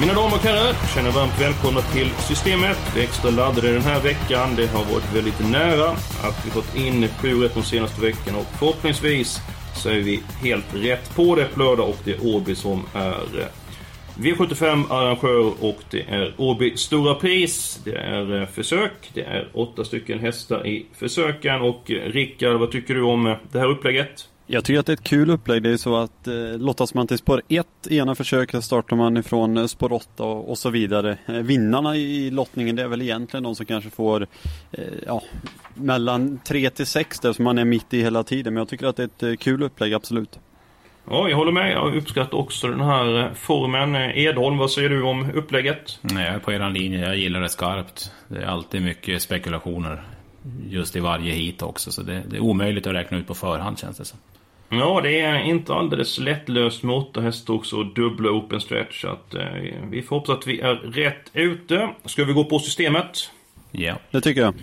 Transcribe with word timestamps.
Mina 0.00 0.14
damer 0.14 0.34
och 0.34 0.42
herrar, 0.42 0.74
känner 0.94 1.10
varmt 1.10 1.40
välkomna 1.40 1.80
till 1.80 2.10
Systemet. 2.28 2.78
Vi 2.94 3.00
är 3.00 3.04
extra 3.04 3.30
laddade 3.30 3.72
den 3.72 3.82
här 3.82 4.00
veckan. 4.00 4.56
Det 4.56 4.66
har 4.66 4.84
varit 4.84 5.14
väldigt 5.14 5.50
nära 5.50 5.90
att 6.22 6.46
vi 6.46 6.50
fått 6.50 6.76
in 6.76 7.08
sju 7.08 7.42
rätt 7.42 7.54
de 7.54 7.62
senaste 7.62 8.00
veckorna 8.00 8.38
och 8.38 8.46
förhoppningsvis 8.58 9.38
så 9.74 9.88
är 9.88 10.00
vi 10.00 10.22
helt 10.42 10.74
rätt 10.74 11.14
på 11.16 11.34
det 11.34 11.44
på 11.44 11.60
lördag 11.60 11.88
och 11.88 11.96
det 12.04 12.12
är 12.12 12.26
Åby 12.26 12.54
som 12.54 12.82
är 12.94 13.40
eh, 13.40 13.46
V75 14.16 14.92
arrangör 14.92 15.52
och 15.60 15.78
det 15.90 16.02
är 16.02 16.34
Åby 16.36 16.76
Stora 16.76 17.14
Pris. 17.14 17.80
Det 17.84 17.96
är 17.96 18.40
eh, 18.40 18.46
försök. 18.48 19.10
Det 19.14 19.22
är 19.22 19.48
åtta 19.52 19.84
stycken 19.84 20.18
hästar 20.18 20.66
i 20.66 20.86
försöken 20.94 21.60
och 21.60 21.90
Rickard, 22.04 22.56
vad 22.56 22.70
tycker 22.70 22.94
du 22.94 23.02
om 23.02 23.26
eh, 23.26 23.36
det 23.52 23.58
här 23.58 23.70
upplägget? 23.70 24.29
Jag 24.52 24.64
tycker 24.64 24.80
att 24.80 24.86
det 24.86 24.92
är 24.92 24.94
ett 24.94 25.04
kul 25.04 25.30
upplägg. 25.30 25.62
Det 25.62 25.70
är 25.70 25.76
så 25.76 25.96
att 25.96 26.26
eh, 26.26 26.34
lottas 26.58 26.94
man 26.94 27.06
till 27.06 27.18
spår 27.18 27.42
1 27.48 27.66
i 27.88 27.98
ena 27.98 28.14
försöket 28.14 28.64
startar 28.64 28.96
man 28.96 29.16
ifrån 29.16 29.56
eh, 29.56 29.66
spår 29.66 29.92
8 29.92 30.24
och, 30.24 30.50
och 30.50 30.58
så 30.58 30.70
vidare. 30.70 31.18
Eh, 31.26 31.34
vinnarna 31.34 31.96
i 31.96 32.30
lottningen 32.30 32.76
det 32.76 32.82
är 32.82 32.88
väl 32.88 33.02
egentligen 33.02 33.44
de 33.44 33.54
som 33.54 33.66
kanske 33.66 33.90
får 33.90 34.26
eh, 34.72 34.84
ja, 35.06 35.22
mellan 35.74 36.38
3 36.44 36.70
till 36.70 36.86
6 36.86 37.20
där 37.20 37.32
som 37.32 37.44
man 37.44 37.58
är 37.58 37.64
mitt 37.64 37.94
i 37.94 38.02
hela 38.02 38.22
tiden. 38.22 38.54
Men 38.54 38.60
jag 38.60 38.68
tycker 38.68 38.86
att 38.86 38.96
det 38.96 39.02
är 39.02 39.06
ett 39.06 39.22
eh, 39.22 39.36
kul 39.36 39.62
upplägg, 39.62 39.94
absolut. 39.94 40.38
Ja, 41.10 41.28
jag 41.28 41.36
håller 41.36 41.52
med. 41.52 41.72
Jag 41.72 41.96
uppskattar 41.96 42.38
också 42.38 42.68
den 42.68 42.80
här 42.80 43.18
eh, 43.18 43.32
formen. 43.34 43.96
Edholm, 43.96 44.58
vad 44.58 44.70
säger 44.70 44.88
du 44.88 45.02
om 45.02 45.30
upplägget? 45.34 45.98
Nej, 46.00 46.26
jag 46.26 46.34
är 46.34 46.38
på 46.38 46.52
er 46.52 46.70
linje. 46.70 47.00
Jag 47.00 47.16
gillar 47.16 47.40
det 47.40 47.48
skarpt. 47.48 48.12
Det 48.28 48.38
är 48.38 48.46
alltid 48.46 48.82
mycket 48.82 49.22
spekulationer. 49.22 50.02
Just 50.68 50.96
i 50.96 51.00
varje 51.00 51.32
hit 51.32 51.62
också. 51.62 51.92
Så 51.92 52.02
det, 52.02 52.22
det 52.28 52.36
är 52.36 52.40
omöjligt 52.40 52.86
att 52.86 52.94
räkna 52.94 53.18
ut 53.18 53.26
på 53.26 53.34
förhand 53.34 53.78
känns 53.78 53.98
det 53.98 54.04
som. 54.04 54.18
Ja, 54.72 55.00
det 55.02 55.20
är 55.20 55.42
inte 55.42 55.74
alldeles 55.74 56.18
lättlöst 56.18 56.82
hästar 57.16 57.54
också 57.54 57.76
och 57.76 57.86
dubbla 57.86 58.30
open 58.30 58.60
stretch. 58.60 59.00
Så 59.00 59.08
att, 59.08 59.34
eh, 59.34 59.46
vi 59.90 60.02
får 60.02 60.16
hoppas 60.16 60.36
att 60.36 60.46
vi 60.46 60.60
är 60.60 60.74
rätt 60.74 61.30
ute. 61.32 61.88
Ska 62.04 62.24
vi 62.24 62.32
gå 62.32 62.44
på 62.44 62.58
systemet? 62.58 63.30
Ja. 63.70 63.94
Det 64.10 64.20
tycker 64.20 64.40
jag. 64.40 64.54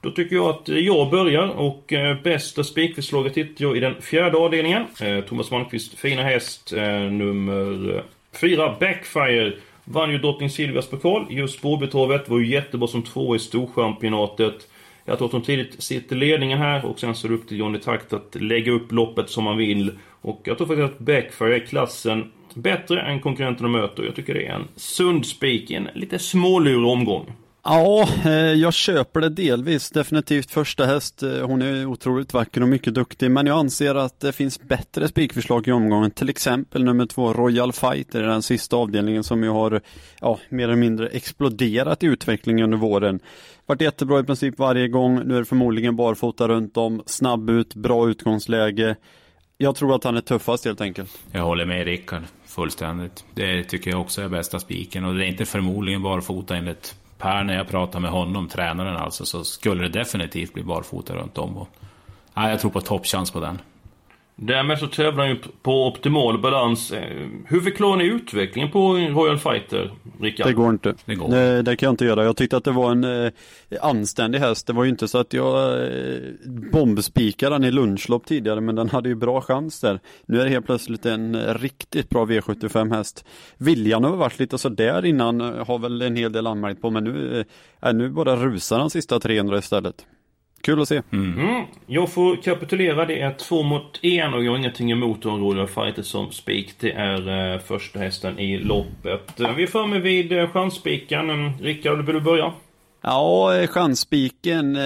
Då 0.00 0.10
tycker 0.10 0.36
jag 0.36 0.48
att 0.48 0.68
jag 0.68 1.10
börjar 1.10 1.48
och 1.48 1.92
eh, 1.92 2.16
bästa 2.22 2.64
spikförslaget 2.64 3.36
hittar 3.36 3.64
jag 3.64 3.76
i 3.76 3.80
den 3.80 4.02
fjärde 4.02 4.38
avdelningen. 4.38 4.84
Eh, 5.00 5.20
Thomas 5.20 5.50
Malmqvist 5.50 5.98
fina 5.98 6.22
häst, 6.22 6.72
eh, 6.72 7.00
nummer 7.00 8.02
fyra 8.40 8.76
Backfire. 8.80 9.52
Vann 9.84 10.10
ju 10.10 10.18
drottning 10.18 10.50
Silvias 10.50 10.86
pokal. 10.86 11.26
Just 11.30 11.58
Spårbytravet 11.58 12.28
var 12.28 12.38
ju 12.38 12.46
jättebra 12.46 12.88
som 12.88 13.02
två 13.02 13.36
i 13.36 13.38
Storchampionatet. 13.38 14.68
Jag 15.08 15.18
tror 15.18 15.26
att 15.26 15.32
de 15.32 15.42
tidigt 15.42 15.82
sitter 15.82 16.16
ledningen 16.16 16.58
här 16.58 16.84
och 16.84 17.00
sen 17.00 17.14
så 17.14 17.26
är 17.26 17.28
det 17.28 17.34
upp 17.34 17.48
till 17.48 17.58
Johnny 17.58 17.78
Takt 17.78 18.12
att 18.12 18.34
lägga 18.34 18.72
upp 18.72 18.92
loppet 18.92 19.30
som 19.30 19.44
man 19.44 19.56
vill. 19.56 19.92
Och 20.20 20.40
jag 20.44 20.58
tror 20.58 20.66
faktiskt 20.66 20.92
att 20.92 20.98
Backfire 20.98 21.56
är 21.56 21.66
klassen 21.66 22.32
bättre 22.54 23.00
än 23.00 23.20
konkurrenterna 23.20 23.68
möter. 23.68 24.02
Jag 24.02 24.14
tycker 24.14 24.34
det 24.34 24.46
är 24.46 24.52
en 24.52 24.68
sund 24.76 25.26
spik 25.26 25.70
i 25.70 25.74
en 25.74 25.88
lite 25.94 26.18
smålurig 26.18 26.86
omgång. 26.86 27.32
Ja, 27.70 28.08
eh, 28.24 28.32
jag 28.32 28.74
köper 28.74 29.20
det 29.20 29.28
delvis. 29.28 29.90
Definitivt 29.90 30.50
första 30.50 30.86
häst. 30.86 31.22
Eh, 31.22 31.46
hon 31.46 31.62
är 31.62 31.86
otroligt 31.86 32.34
vacker 32.34 32.62
och 32.62 32.68
mycket 32.68 32.94
duktig. 32.94 33.30
Men 33.30 33.46
jag 33.46 33.58
anser 33.58 33.94
att 33.94 34.20
det 34.20 34.32
finns 34.32 34.60
bättre 34.60 35.08
spikförslag 35.08 35.68
i 35.68 35.72
omgången. 35.72 36.10
Till 36.10 36.28
exempel 36.28 36.84
nummer 36.84 37.06
två 37.06 37.32
Royal 37.32 37.72
Fighter, 37.72 38.22
den 38.22 38.42
sista 38.42 38.76
avdelningen 38.76 39.24
som 39.24 39.42
ju 39.42 39.48
har 39.48 39.80
ja, 40.20 40.38
mer 40.48 40.64
eller 40.64 40.76
mindre 40.76 41.08
exploderat 41.08 42.02
i 42.02 42.06
utvecklingen 42.06 42.64
under 42.64 42.78
våren. 42.78 43.20
Varit 43.66 43.80
jättebra 43.80 44.20
i 44.20 44.24
princip 44.24 44.58
varje 44.58 44.88
gång. 44.88 45.20
Nu 45.24 45.34
är 45.34 45.38
det 45.38 45.44
förmodligen 45.44 45.96
barfota 45.96 46.48
runt 46.48 46.76
om. 46.76 47.02
Snabb 47.06 47.50
ut, 47.50 47.74
bra 47.74 48.08
utgångsläge. 48.08 48.96
Jag 49.58 49.76
tror 49.76 49.94
att 49.94 50.04
han 50.04 50.16
är 50.16 50.20
tuffast 50.20 50.64
helt 50.64 50.80
enkelt. 50.80 51.18
Jag 51.32 51.42
håller 51.42 51.66
med 51.66 51.84
Rickard 51.84 52.22
fullständigt. 52.46 53.24
Det 53.34 53.64
tycker 53.64 53.90
jag 53.90 54.00
också 54.00 54.22
är 54.22 54.28
bästa 54.28 54.58
spiken. 54.58 55.04
Och 55.04 55.14
det 55.14 55.24
är 55.24 55.28
inte 55.28 55.44
förmodligen 55.44 56.02
barfota 56.02 56.56
enligt 56.56 56.94
Per 57.18 57.44
när 57.44 57.56
jag 57.56 57.68
pratar 57.68 58.00
med 58.00 58.10
honom, 58.10 58.48
tränaren 58.48 58.96
alltså, 58.96 59.26
så 59.26 59.44
skulle 59.44 59.82
det 59.82 59.98
definitivt 59.98 60.54
bli 60.54 60.62
barfota 60.62 61.14
runt 61.14 61.38
om. 61.38 61.56
Och, 61.56 61.68
nej, 62.34 62.50
jag 62.50 62.60
tror 62.60 62.70
på 62.70 62.80
toppchans 62.80 63.30
på 63.30 63.40
den. 63.40 63.58
Därmed 64.40 64.78
så 64.78 64.86
tävlar 64.86 65.24
han 65.26 65.28
ju 65.28 65.38
på 65.62 65.86
optimal 65.86 66.38
balans. 66.38 66.92
Eh, 66.92 67.26
Hur 67.46 67.60
förklarar 67.60 67.96
ni 67.96 68.04
utvecklingen 68.04 68.70
på 68.70 68.92
Royal 68.94 69.38
Fighter, 69.38 69.92
Rickard? 70.20 70.46
Det 70.46 70.52
går 70.52 70.70
inte. 70.70 70.94
Det 71.04 71.14
går. 71.14 71.28
Det, 71.28 71.62
det 71.62 71.76
kan 71.76 71.86
jag 71.86 71.92
inte 71.92 72.04
göra. 72.04 72.24
Jag 72.24 72.36
tyckte 72.36 72.56
att 72.56 72.64
det 72.64 72.70
var 72.70 72.90
en 72.90 73.04
eh, 73.04 73.32
anständig 73.80 74.38
häst. 74.38 74.66
Det 74.66 74.72
var 74.72 74.84
ju 74.84 74.90
inte 74.90 75.08
så 75.08 75.18
att 75.18 75.32
jag 75.32 75.82
eh, 75.86 76.18
bombspikade 76.72 77.54
den 77.54 77.64
i 77.64 77.70
lunchlopp 77.70 78.26
tidigare, 78.26 78.60
men 78.60 78.74
den 78.74 78.88
hade 78.88 79.08
ju 79.08 79.14
bra 79.14 79.40
chans 79.40 79.80
där. 79.80 80.00
Nu 80.26 80.40
är 80.40 80.44
det 80.44 80.50
helt 80.50 80.66
plötsligt 80.66 81.06
en 81.06 81.34
eh, 81.34 81.54
riktigt 81.54 82.10
bra 82.10 82.24
V75 82.24 82.94
häst. 82.96 83.24
Viljan 83.56 84.04
har 84.04 84.16
varit 84.16 84.38
lite 84.38 84.58
sådär 84.58 85.04
innan, 85.04 85.40
eh, 85.40 85.66
har 85.66 85.78
väl 85.78 86.02
en 86.02 86.16
hel 86.16 86.32
del 86.32 86.46
anmärkt 86.46 86.80
på, 86.82 86.90
men 86.90 87.04
nu, 87.04 87.44
eh, 87.82 87.92
nu 87.92 88.08
bara 88.08 88.36
rusar 88.36 88.78
de 88.78 88.90
sista 88.90 89.20
300 89.20 89.58
istället. 89.58 90.06
Kul 90.60 90.80
att 90.82 90.88
se. 90.88 91.02
Mm. 91.12 91.64
Jag 91.86 92.12
får 92.12 92.36
kapitulera. 92.36 93.04
Det 93.04 93.20
är 93.20 93.34
två 93.34 93.62
mot 93.62 94.04
en 94.04 94.34
och 94.34 94.44
jag 94.44 94.50
har 94.52 94.58
ingenting 94.58 94.90
emot 94.92 95.24
en 95.24 95.40
Royal 95.40 95.68
Fighter 95.68 96.02
som 96.02 96.30
spik. 96.32 96.74
Det 96.80 96.92
är 96.92 97.52
eh, 97.54 97.60
första 97.60 97.98
hästen 97.98 98.38
i 98.38 98.58
loppet. 98.58 99.32
Vi 99.56 99.62
är 99.62 99.66
framme 99.66 99.98
vid 99.98 100.32
eh, 100.32 100.50
chansspiken. 100.50 101.30
Mm, 101.30 101.52
Rickard, 101.58 102.06
vill 102.06 102.14
du 102.14 102.20
börja? 102.20 102.52
Ja, 103.02 103.56
eh, 103.56 103.66
chansspiken. 103.66 104.76
eh, 104.76 104.82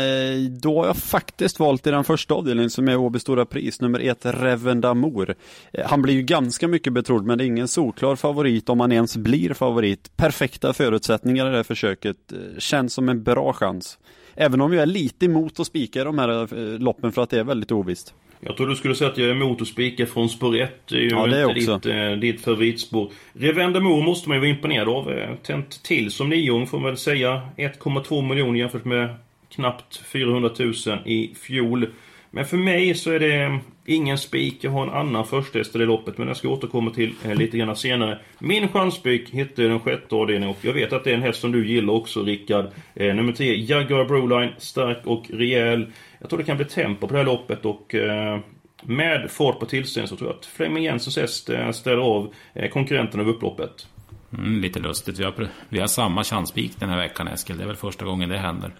Då 0.63 0.79
har 0.81 0.87
jag 0.87 0.97
faktiskt 0.97 1.61
valt 1.61 1.87
i 1.87 1.91
den 1.91 2.05
första 2.05 2.35
avdelningen 2.35 2.71
som 2.71 2.89
är 2.89 2.97
Åby 2.97 3.19
Stora 3.19 3.45
Pris, 3.47 3.81
nummer 3.81 4.01
ett, 4.01 4.27
Revendamor. 4.27 5.35
Eh, 5.73 5.87
Han 5.89 6.03
blir 6.03 6.15
ju 6.15 6.23
ganska 6.23 6.69
mycket 6.69 6.93
betrodd, 6.93 7.27
men 7.27 7.39
det 7.39 7.45
är 7.45 7.47
ingen 7.47 7.69
solklar 7.69 8.17
favorit 8.17 8.69
om 8.69 8.81
han 8.81 8.93
ens 8.93 9.17
blir 9.17 9.55
favorit. 9.55 10.17
Perfekta 10.17 10.73
förutsättningar 10.73 11.47
i 11.47 11.51
det 11.51 11.57
här 11.57 11.63
försöket. 11.63 12.17
Känns 12.59 12.93
som 12.95 13.09
en 13.09 13.23
bra 13.23 13.53
chans. 13.53 13.99
Även 14.35 14.61
om 14.61 14.73
jag 14.73 14.83
är 14.83 14.87
lite 14.87 15.27
emot 15.27 15.61
att 15.61 15.67
spika 15.67 16.05
de 16.05 16.19
här 16.19 16.29
eh, 16.75 16.79
loppen 16.79 17.13
för 17.13 17.23
att 17.23 17.31
det 17.31 17.39
är 17.39 17.45
väldigt 17.45 17.73
ovisst. 17.73 18.15
Jag 18.41 18.57
tror 18.57 18.67
du 18.67 18.77
skulle 18.77 18.95
säga 18.95 19.11
att 19.11 19.19
jag 19.19 19.29
är 19.29 19.33
emot 19.33 19.63
att 19.63 19.69
spika 19.69 20.07
från 20.07 20.29
spår 20.29 20.57
1. 20.57 20.71
Det 20.89 20.95
är 20.97 21.01
ju 21.01 21.09
Ja, 21.09 21.27
det 21.27 21.39
är 21.41 21.49
inte 21.59 21.73
också. 21.75 21.89
ditt, 21.89 21.97
eh, 21.97 22.11
ditt 22.13 22.41
favoritspår. 22.41 23.11
Revendamor 23.33 24.03
måste 24.03 24.29
man 24.29 24.37
ju 24.37 24.41
vara 24.41 24.51
imponerad 24.51 24.89
av. 24.89 25.11
Eh, 25.13 25.35
Tänt 25.43 25.83
till 25.83 26.11
som 26.11 26.29
nioåring 26.29 26.67
får 26.67 26.79
man 26.79 26.87
väl 26.87 26.97
säga. 26.97 27.43
1,2 27.57 28.23
miljoner 28.29 28.59
jämfört 28.59 28.85
med 28.85 29.15
knappt 29.51 29.97
400 29.97 30.51
000 30.59 30.73
i 31.05 31.35
fjol. 31.35 31.87
Men 32.35 32.45
för 32.45 32.57
mig 32.57 32.95
så 32.95 33.11
är 33.11 33.21
det 33.21 33.59
ingen 33.85 34.19
spik. 34.19 34.59
Jag 34.61 34.71
har 34.71 34.83
en 34.83 34.93
annan 34.93 35.27
första 35.27 35.59
i 35.59 35.63
det 35.73 35.79
loppet, 35.79 36.19
men 36.19 36.29
jag 36.29 36.37
ska 36.37 36.49
återkomma 36.49 36.91
till 36.91 37.15
eh, 37.25 37.35
lite 37.35 37.59
grann 37.59 37.77
senare. 37.77 38.19
Min 38.39 38.69
chansspik 38.69 39.31
hittar 39.31 39.63
jag 39.63 39.69
i 39.69 39.73
den 39.73 39.81
sjätte 39.81 40.15
avdelningen 40.15 40.57
och 40.57 40.65
jag 40.65 40.73
vet 40.73 40.93
att 40.93 41.05
det 41.05 41.11
är 41.11 41.15
en 41.15 41.23
häst 41.23 41.41
som 41.41 41.53
du 41.53 41.67
gillar 41.69 41.95
också, 41.95 42.23
Rickard. 42.23 42.67
Eh, 42.95 43.15
nummer 43.15 43.33
10, 43.33 43.55
Jaguar 43.55 44.05
Broline. 44.05 44.53
Stark 44.59 44.99
och 45.05 45.31
rejäl. 45.31 45.87
Jag 46.19 46.31
tror 46.31 46.39
det 46.39 46.45
kan 46.45 46.57
bli 46.57 46.67
tempo 46.67 47.07
på 47.07 47.13
det 47.13 47.19
här 47.19 47.27
loppet 47.27 47.65
och 47.65 47.95
eh, 47.95 48.41
med 48.83 49.31
fart 49.31 49.59
på 49.59 49.67
tillställningen 49.67 50.09
så 50.09 50.17
tror 50.17 50.31
jag 50.31 50.39
att 50.39 50.47
Fleming 50.47 50.85
Jensens 50.85 51.17
häst 51.17 51.51
eh, 51.51 51.71
ställer 51.71 52.03
av 52.03 52.23
eh, 52.23 52.25
konkurrenten 52.25 52.71
konkurrenterna 52.71 53.23
över 53.23 53.33
upploppet. 53.33 53.87
Mm, 54.33 54.61
lite 54.61 54.81
lustigt. 54.81 55.19
Vi 55.19 55.25
har, 55.25 55.49
vi 55.69 55.81
har 55.81 55.87
samma 55.87 56.25
chanspik 56.25 56.73
den 56.81 56.89
här 56.89 56.99
veckan 56.99 57.29
Eskil. 57.29 57.57
Det 57.57 57.63
är 57.63 57.67
väl 57.67 57.77
första 57.77 58.05
gången 58.05 58.29
det 58.29 58.39
händer. 58.39 58.73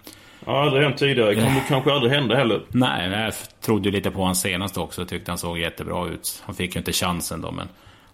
Ja, 0.47 0.63
aldrig 0.63 0.83
hänt 0.85 0.97
tidigare. 0.99 1.35
Kommer 1.35 1.63
kanske 1.69 1.93
aldrig 1.93 2.13
hända 2.13 2.37
heller. 2.37 2.63
Nej, 2.69 3.11
jag 3.11 3.35
trodde 3.61 3.89
ju 3.89 3.95
lite 3.95 4.11
på 4.11 4.19
honom 4.19 4.35
senast 4.35 4.79
också. 4.79 5.05
Tyckte 5.05 5.31
han 5.31 5.39
såg 5.39 5.59
jättebra 5.59 6.07
ut. 6.09 6.43
Han 6.47 6.55
fick 6.55 6.75
ju 6.75 6.79
inte 6.79 6.93
chansen 6.93 7.41
då, 7.41 7.51
men... 7.53 7.69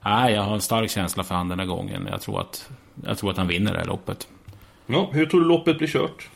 Nej, 0.05 0.35
jag 0.35 0.43
har 0.43 0.55
en 0.55 0.61
stark 0.61 0.91
känsla 0.91 1.25
för 1.25 1.35
han 1.35 1.49
den 1.49 1.59
här 1.59 1.67
gången. 1.67 2.09
Jag 2.11 2.21
tror 2.21 2.41
att, 2.41 2.71
jag 3.07 3.19
tror 3.19 3.31
att 3.31 3.37
han 3.37 3.49
vinner 3.49 3.73
det 3.73 3.79
här 3.79 3.87
loppet. 3.87 4.29
Ja, 4.87 5.09
hur 5.13 5.27
tror 5.27 5.41
du 5.41 5.47
loppet 5.47 5.79
blir 5.79 5.89
kört? 5.89 6.29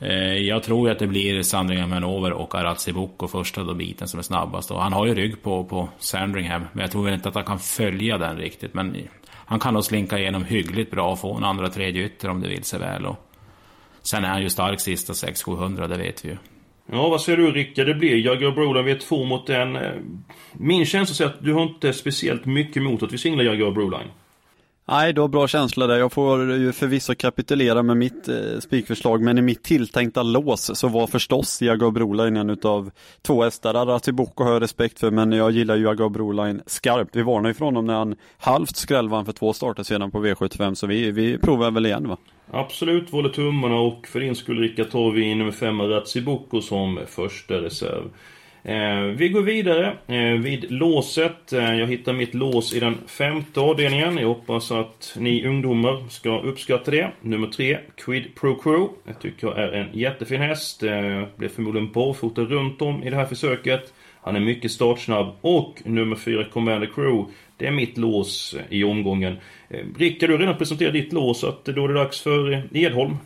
Eh, 0.00 0.12
Jag 0.34 0.62
tror 0.62 0.90
att 0.90 0.98
det 0.98 1.06
blir 1.06 1.42
Sandringham 1.42 1.92
Hanover 1.92 2.32
och 2.32 2.54
Arazzi 2.54 2.92
Boko 2.92 3.28
första 3.28 3.62
då 3.62 3.74
biten 3.74 4.08
som 4.08 4.18
är 4.18 4.22
snabbast. 4.22 4.70
Och 4.70 4.82
han 4.82 4.92
har 4.92 5.06
ju 5.06 5.14
rygg 5.14 5.42
på, 5.42 5.64
på 5.64 5.88
Sandringham, 5.98 6.64
men 6.72 6.80
jag 6.82 6.90
tror 6.90 7.04
väl 7.04 7.14
inte 7.14 7.28
att 7.28 7.34
han 7.34 7.44
kan 7.44 7.58
följa 7.58 8.18
den 8.18 8.36
riktigt. 8.36 8.74
Men 8.74 8.96
han 9.30 9.60
kan 9.60 9.74
nog 9.74 9.84
slinka 9.84 10.18
igenom 10.18 10.44
hyggligt 10.44 10.90
bra 10.90 11.10
och 11.12 11.18
få 11.20 11.34
en 11.34 11.44
andra 11.44 11.68
tredje 11.68 12.04
ytter 12.04 12.28
om 12.28 12.40
det 12.40 12.48
vill 12.48 12.64
sig 12.64 12.80
väl. 12.80 13.06
Och 13.06 13.25
Sen 14.06 14.24
är 14.24 14.28
han 14.28 14.42
ju 14.42 14.50
stark 14.50 14.80
sista 14.80 15.12
600-700, 15.12 15.88
det 15.88 15.96
vet 15.96 16.24
vi 16.24 16.28
ju. 16.28 16.36
Ja, 16.92 17.08
vad 17.08 17.20
säger 17.20 17.38
du 17.38 17.50
Rickard? 17.52 17.86
Det 17.86 17.94
blir 17.94 18.16
Jaguar 18.26 18.52
vi 18.52 18.82
V2 18.82 19.26
mot 19.26 19.50
en 19.50 19.76
eh, 19.76 19.92
min 20.52 20.86
känsla 20.86 21.14
säger 21.14 21.30
att 21.30 21.44
du 21.44 21.52
har 21.52 21.62
inte 21.62 21.92
speciellt 21.92 22.44
mycket 22.44 22.76
emot 22.76 23.02
att 23.02 23.12
vi 23.12 23.18
singlar 23.18 23.44
Jaguar 23.44 23.70
Broline. 23.70 24.10
Nej, 24.88 25.12
du 25.12 25.20
har 25.20 25.28
bra 25.28 25.48
känsla 25.48 25.86
där. 25.86 25.96
Jag 25.98 26.12
får 26.12 26.52
ju 26.52 26.72
förvisso 26.72 27.14
kapitulera 27.14 27.82
med 27.82 27.96
mitt 27.96 28.28
eh, 28.28 28.58
spikförslag, 28.60 29.22
men 29.22 29.38
i 29.38 29.42
mitt 29.42 29.62
tilltänkta 29.62 30.22
lås 30.22 30.78
så 30.78 30.88
var 30.88 31.06
förstås 31.06 31.62
Jaguar 31.62 31.90
Broline 31.90 32.36
en 32.36 32.50
utav 32.50 32.90
två 33.22 33.42
hästar. 33.42 33.86
Ratiboko 33.86 34.44
har 34.44 34.52
jag 34.52 34.62
respekt 34.62 34.98
för, 34.98 35.10
men 35.10 35.32
jag 35.32 35.50
gillar 35.50 35.76
ju 35.76 35.84
Jaguar 35.84 36.08
Broline 36.08 36.62
skarpt. 36.66 37.16
Vi 37.16 37.22
varnade 37.22 37.48
ju 37.48 37.54
för 37.54 37.64
honom 37.64 37.86
när 37.86 37.94
han 37.94 38.16
halvt 38.38 38.76
skrällvann 38.76 39.24
för 39.24 39.32
två 39.32 39.52
starter 39.52 39.82
sedan 39.82 40.10
på 40.10 40.26
V75, 40.26 40.74
så 40.74 40.86
vi, 40.86 41.10
vi 41.10 41.38
provar 41.38 41.70
väl 41.70 41.86
igen 41.86 42.08
va? 42.08 42.16
Absolut, 42.50 43.10
håller 43.10 43.28
tummarna 43.28 43.76
och 43.76 44.06
för 44.06 44.20
din 44.20 44.34
skull 44.34 44.58
Rickard 44.58 44.90
tar 44.90 45.10
vi 45.10 45.34
nummer 45.34 45.52
5 45.52 45.82
Ratsiboko 45.82 46.60
som 46.60 47.00
första 47.06 47.54
reserv. 47.54 48.10
Eh, 48.68 49.02
vi 49.02 49.28
går 49.28 49.42
vidare 49.42 49.96
eh, 50.06 50.40
vid 50.40 50.70
låset. 50.72 51.52
Eh, 51.52 51.74
jag 51.74 51.86
hittar 51.86 52.12
mitt 52.12 52.34
lås 52.34 52.74
i 52.74 52.80
den 52.80 52.98
femte 53.06 53.60
avdelningen. 53.60 54.18
Jag 54.18 54.28
hoppas 54.28 54.72
att 54.72 55.16
ni 55.18 55.46
ungdomar 55.46 56.08
ska 56.08 56.40
uppskatta 56.40 56.90
det. 56.90 57.10
Nummer 57.20 57.46
3, 57.46 57.78
Quid 57.96 58.34
Pro 58.34 58.54
Crew. 58.54 58.88
Jag 59.04 59.20
tycker 59.20 59.46
jag 59.46 59.58
är 59.58 59.72
en 59.72 59.98
jättefin 59.98 60.40
häst. 60.40 60.80
blir 60.80 61.36
blev 61.36 61.48
förmodligen 61.48 61.92
barfota 61.92 62.42
runt 62.42 62.82
om 62.82 63.02
i 63.02 63.10
det 63.10 63.16
här 63.16 63.26
försöket. 63.26 63.92
Han 64.22 64.36
är 64.36 64.40
mycket 64.40 64.72
startsnabb. 64.72 65.36
Och 65.40 65.82
nummer 65.84 66.16
4, 66.16 66.44
Commander 66.44 66.90
Crew. 66.94 67.32
Det 67.56 67.66
är 67.66 67.72
mitt 67.72 67.98
lås 67.98 68.56
i 68.68 68.84
omgången. 68.84 69.36
Rickard, 69.98 70.28
du 70.28 70.34
har 70.34 70.40
redan 70.40 70.58
presenterat 70.58 70.92
ditt 70.92 71.12
lås, 71.12 71.40
så 71.40 71.48
att 71.48 71.64
då 71.64 71.84
är 71.84 71.88
det 71.88 71.94
dags 71.94 72.20
för 72.20 72.62
Edholm. 72.72 73.16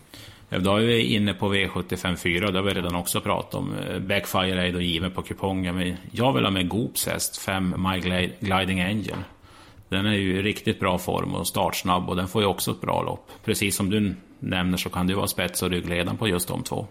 Då 0.58 0.76
är 0.76 0.80
vi 0.80 1.14
inne 1.14 1.34
på 1.34 1.54
V75 1.54 2.16
4, 2.16 2.50
det 2.50 2.58
har 2.58 2.64
vi 2.64 2.74
redan 2.74 2.94
också 2.94 3.20
pratat 3.20 3.54
om. 3.54 3.74
Backfire 4.00 4.68
är 4.68 4.72
då 4.72 4.80
given 4.80 5.10
på 5.10 5.22
kupongen, 5.22 5.74
men 5.74 5.96
jag 6.12 6.32
vill 6.32 6.44
ha 6.44 6.50
med 6.50 6.68
Goops 6.68 7.06
häst, 7.06 7.38
5 7.38 7.74
My 7.78 8.00
Gliding 8.40 8.80
Angel. 8.80 9.16
Den 9.88 10.06
är 10.06 10.14
ju 10.14 10.38
i 10.38 10.42
riktigt 10.42 10.80
bra 10.80 10.98
form 10.98 11.34
och 11.34 11.46
startsnabb 11.46 12.08
och 12.08 12.16
den 12.16 12.28
får 12.28 12.42
ju 12.42 12.48
också 12.48 12.70
ett 12.70 12.80
bra 12.80 13.02
lopp. 13.02 13.30
Precis 13.44 13.76
som 13.76 13.90
du 13.90 14.14
nämner 14.38 14.78
så 14.78 14.90
kan 14.90 15.06
det 15.06 15.14
vara 15.14 15.26
spets 15.26 15.62
och 15.62 15.70
ryggledaren 15.70 16.16
på 16.16 16.28
just 16.28 16.48
de 16.48 16.62
två. 16.62 16.86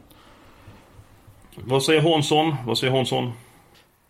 Vad 1.56 1.84
säger 1.84 2.02
Hansson? 2.02 2.56
Vad 2.66 2.78
säger 2.78 2.94
Hansson? 2.94 3.32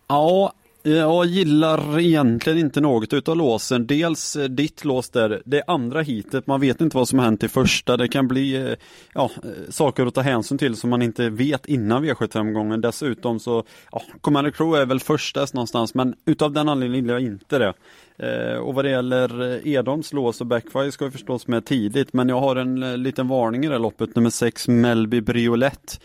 Ja, 0.07 0.53
jag 0.83 1.25
gillar 1.25 1.99
egentligen 1.99 2.59
inte 2.59 2.81
något 2.81 3.13
utav 3.13 3.37
låsen. 3.37 3.87
Dels 3.87 4.35
eh, 4.35 4.43
ditt 4.43 4.85
lås 4.85 5.09
där, 5.09 5.41
det 5.45 5.63
andra 5.67 6.01
hitet, 6.01 6.47
man 6.47 6.61
vet 6.61 6.81
inte 6.81 6.97
vad 6.97 7.07
som 7.07 7.19
har 7.19 7.25
hänt 7.25 7.43
i 7.43 7.47
första. 7.47 7.97
Det 7.97 8.07
kan 8.07 8.27
bli 8.27 8.55
eh, 8.55 8.75
ja, 9.13 9.31
eh, 9.43 9.49
saker 9.69 10.05
att 10.05 10.13
ta 10.13 10.21
hänsyn 10.21 10.57
till 10.57 10.75
som 10.75 10.89
man 10.89 11.01
inte 11.01 11.29
vet 11.29 11.65
innan 11.65 12.05
V75-gången. 12.05 12.81
Dessutom 12.81 13.39
så, 13.39 13.63
ja, 13.91 14.01
Commander 14.21 14.51
Crew 14.51 14.81
är 14.81 14.85
väl 14.85 14.99
första 14.99 15.47
någonstans, 15.53 15.93
men 15.93 16.15
utav 16.25 16.51
den 16.51 16.69
anledningen 16.69 17.05
gillar 17.05 17.19
jag 17.19 17.23
inte 17.23 17.59
det. 17.59 17.73
Eh, 18.19 18.57
och 18.57 18.73
vad 18.73 18.85
det 18.85 18.91
gäller 18.91 19.41
eh, 19.41 19.73
Edholms 19.73 20.13
lås 20.13 20.41
och 20.41 20.47
backfire 20.47 20.91
ska 20.91 21.05
vi 21.05 21.11
förstås 21.11 21.47
med 21.47 21.65
tidigt, 21.65 22.13
men 22.13 22.29
jag 22.29 22.39
har 22.39 22.55
en 22.55 22.83
eh, 22.83 22.97
liten 22.97 23.27
varning 23.27 23.63
i 23.63 23.67
det 23.67 23.73
här 23.73 23.79
loppet, 23.79 24.15
nummer 24.15 24.29
6 24.29 24.67
Melby 24.67 25.21
Briolett. 25.21 26.01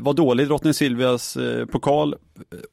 Var 0.00 0.14
dålig 0.14 0.46
drottning 0.46 0.74
Silvias 0.74 1.38
pokal, 1.70 2.14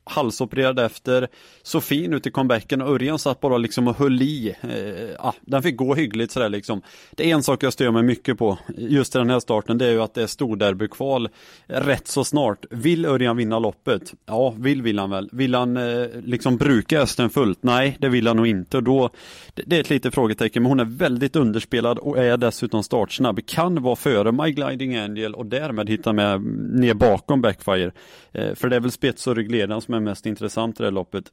halsopererad 0.04 0.80
efter, 0.80 1.28
så 1.64 1.82
fin 1.82 2.14
ut 2.14 2.28
i 2.28 2.32
comebacken 2.32 2.82
och 2.82 2.90
Örjan 2.90 3.20
satt 3.20 3.40
bara 3.40 3.58
liksom 3.58 3.88
och 3.88 3.98
höll 3.98 4.22
i. 4.22 4.56
Ah, 5.20 5.34
den 5.42 5.64
fick 5.64 5.78
gå 5.78 5.96
hyggligt 5.96 6.32
sådär 6.32 6.50
liksom. 6.50 6.82
Det 7.12 7.32
är 7.32 7.36
en 7.36 7.44
sak 7.44 7.64
jag 7.64 7.74
stör 7.74 7.92
mig 7.92 8.04
mycket 8.04 8.38
på 8.38 8.58
just 8.78 9.16
i 9.16 9.18
den 9.18 9.30
här 9.30 9.40
starten, 9.40 9.78
det 9.78 9.86
är 9.86 9.92
ju 9.92 10.02
att 10.02 10.14
det 10.14 10.24
är 10.24 10.28
storderbykval 10.28 11.30
rätt 11.68 12.08
så 12.08 12.24
snart. 12.24 12.66
Vill 12.70 13.06
Örjan 13.06 13.38
vinna 13.38 13.60
loppet? 13.60 14.14
Ja, 14.26 14.54
vill 14.58 14.82
vill 14.82 15.00
han 15.00 15.10
väl. 15.10 15.30
Vill 15.32 15.56
han 15.56 15.80
liksom 16.24 16.58
bruka 16.58 17.00
hästen 17.00 17.30
fullt? 17.30 17.64
Nej, 17.64 17.98
det 18.00 18.10
vill 18.10 18.28
han 18.28 18.38
nog 18.38 18.48
inte 18.48 18.73
och 18.74 18.84
då, 18.84 19.10
det, 19.54 19.76
är 19.76 19.80
ett 19.80 19.90
litet 19.90 20.14
frågetecken, 20.14 20.64
men 20.64 20.70
hon 20.70 20.80
är 20.80 20.86
väldigt 20.86 21.36
underspelad 21.36 21.98
och 21.98 22.18
är 22.18 22.38
dessutom 22.38 22.84
startsnabb. 22.84 23.46
Kan 23.46 23.82
vara 23.84 23.96
före 23.96 24.32
My 24.32 24.52
Gliding 24.52 24.96
Angel 24.96 25.36
och 25.36 25.46
därmed 25.46 25.90
hitta 25.90 26.14
med 26.14 26.42
ner 26.80 26.94
bakom 26.94 27.42
Backfire. 27.42 27.92
Eh, 28.32 28.56
för 28.56 28.70
det 28.70 28.76
är 28.76 28.80
väl 28.80 28.92
spets 28.92 29.28
och 29.28 29.36
ryggledaren 29.36 29.82
som 29.82 29.94
är 29.94 30.00
mest 30.00 30.26
intressant 30.26 30.80
i 30.80 30.84
det 30.84 30.88
här 30.88 30.92
loppet. 30.92 31.26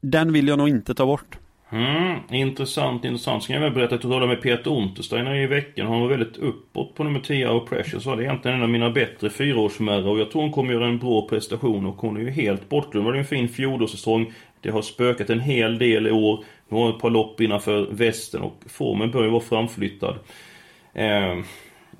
Den 0.00 0.32
vill 0.32 0.48
jag 0.48 0.58
nog 0.58 0.68
inte 0.68 0.94
ta 0.94 1.06
bort. 1.06 1.38
Mm, 1.70 2.18
intressant, 2.30 3.04
intressant. 3.04 3.42
Ska 3.42 3.52
jag 3.52 3.60
väl 3.60 3.72
berätta 3.72 3.94
att 3.94 4.04
jag 4.04 4.12
talade 4.12 4.26
med 4.26 4.42
Peter 4.42 4.70
Untersteiner 4.70 5.34
i 5.34 5.46
veckan. 5.46 5.86
Han 5.86 6.00
var 6.00 6.08
väldigt 6.08 6.36
uppåt 6.36 6.94
på 6.94 7.04
nummer 7.04 7.20
10 7.20 7.48
och 7.48 7.68
Precious. 7.68 8.04
Det 8.04 8.16
det 8.16 8.22
egentligen 8.22 8.56
en 8.56 8.62
av 8.62 8.68
mina 8.68 8.90
bättre 8.90 9.30
fyraårsmärrar 9.30 10.08
och 10.08 10.18
jag 10.18 10.30
tror 10.30 10.42
hon 10.42 10.52
kommer 10.52 10.72
göra 10.72 10.86
en 10.86 10.98
bra 10.98 11.28
prestation 11.28 11.86
och 11.86 11.96
hon 11.96 12.16
är 12.16 12.20
ju 12.20 12.30
helt 12.30 12.68
bortglömd. 12.68 13.06
Det 13.06 13.10
var 13.10 13.18
en 13.18 13.24
fin 13.24 13.48
fjolårssäsong. 13.48 14.32
Det 14.60 14.70
har 14.70 14.82
spökat 14.82 15.30
en 15.30 15.40
hel 15.40 15.78
del 15.78 16.06
i 16.06 16.10
år. 16.10 16.44
Nu 16.68 16.76
har 16.76 16.90
ett 16.90 16.98
par 16.98 17.10
lopp 17.10 17.40
innanför 17.40 17.88
västen 17.90 18.42
och 18.42 18.62
formen 18.66 19.10
börjar 19.10 19.30
vara 19.30 19.42
framflyttad. 19.42 20.18
Eh, 20.94 21.36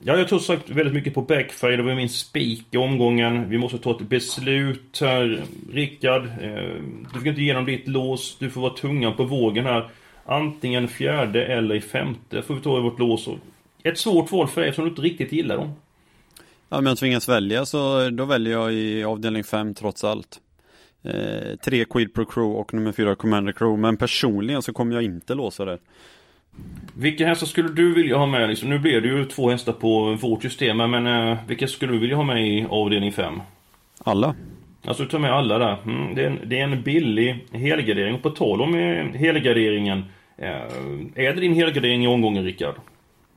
Ja, 0.05 0.17
jag 0.17 0.29
tror 0.29 0.39
sagt 0.39 0.71
väldigt 0.71 0.95
mycket 0.95 1.15
på 1.15 1.23
backfire. 1.23 1.77
Det 1.77 1.83
var 1.83 1.95
min 1.95 2.09
spik 2.09 2.67
i 2.71 2.77
omgången. 2.77 3.49
Vi 3.49 3.59
måste 3.59 3.79
ta 3.79 3.91
ett 3.91 4.09
beslut 4.09 4.99
här. 5.01 5.43
Rickard, 5.73 6.27
eh, 6.27 6.83
du 7.13 7.19
fick 7.19 7.27
inte 7.27 7.41
igenom 7.41 7.65
ditt 7.65 7.89
lås. 7.89 8.37
Du 8.39 8.51
får 8.51 8.61
vara 8.61 8.73
tungan 8.73 9.17
på 9.17 9.25
vågen 9.25 9.67
här. 9.67 9.91
Antingen 10.25 10.89
fjärde 10.89 11.47
eller 11.47 11.75
i 11.75 11.81
femte 11.81 12.43
får 12.43 12.55
vi 12.55 12.61
ta 12.61 12.79
i 12.79 12.81
vårt 12.81 12.99
lås. 12.99 13.29
Ett 13.83 13.99
svårt 13.99 14.33
val 14.33 14.49
för 14.49 14.61
dig 14.61 14.75
som 14.75 14.85
du 14.85 14.91
inte 14.91 15.03
riktigt 15.03 15.33
gillar 15.33 15.57
dem. 15.57 15.73
Ja, 16.69 16.79
om 16.79 16.87
jag 16.87 16.99
tvingas 16.99 17.29
välja 17.29 17.67
så 17.67 18.11
då 18.11 18.25
väljer 18.25 18.53
jag 18.53 18.73
i 18.73 19.05
avdelning 19.05 19.45
5 19.45 19.75
trots 19.75 20.05
allt. 20.05 20.41
Eh, 21.07 21.57
tre 21.57 21.85
Quid 21.85 22.15
Pro 22.15 22.25
Crew 22.25 22.61
och 22.61 22.75
nummer 22.75 22.93
fyra 22.93 23.15
Commander 23.15 23.53
Crew. 23.53 23.83
Men 23.83 23.97
personligen 23.97 24.63
så 24.63 24.73
kommer 24.73 24.95
jag 24.95 25.05
inte 25.05 25.35
låsa 25.35 25.65
det. 25.65 25.79
Vilka 26.95 27.27
hästar 27.27 27.47
skulle 27.47 27.69
du 27.69 27.95
vilja 27.95 28.17
ha 28.17 28.27
med? 28.27 28.49
Liksom, 28.49 28.71
nu 28.71 28.79
blir 28.79 29.01
det 29.01 29.09
ju 29.09 29.25
två 29.25 29.51
hästar 29.51 29.73
på 29.73 30.15
vårt 30.21 30.43
system, 30.43 30.77
men 30.77 31.07
eh, 31.07 31.39
vilka 31.47 31.69
skulle 31.69 31.93
du 31.93 31.99
vilja 31.99 32.17
ha 32.17 32.25
med 32.25 32.49
i 32.49 32.67
avdelning 32.71 33.13
5? 33.13 33.41
Alla. 34.05 34.35
Alltså 34.85 35.03
du 35.03 35.09
tar 35.09 35.19
med 35.19 35.33
alla 35.33 35.59
där. 35.59 35.77
Mm, 35.85 36.15
det, 36.15 36.23
är 36.23 36.27
en, 36.27 36.39
det 36.45 36.59
är 36.59 36.65
en 36.65 36.83
billig 36.83 37.47
helgardering. 37.53 38.15
Och 38.15 38.23
på 38.23 38.31
tal 38.31 38.63
om 38.63 38.75
eh, 38.75 39.21
helgarderingen. 39.21 40.05
Eh, 40.39 40.51
är 41.15 41.35
det 41.35 41.41
din 41.41 41.55
helgardering 41.55 42.05
i 42.05 42.07
omgången, 42.07 42.45
Rickard? 42.45 42.75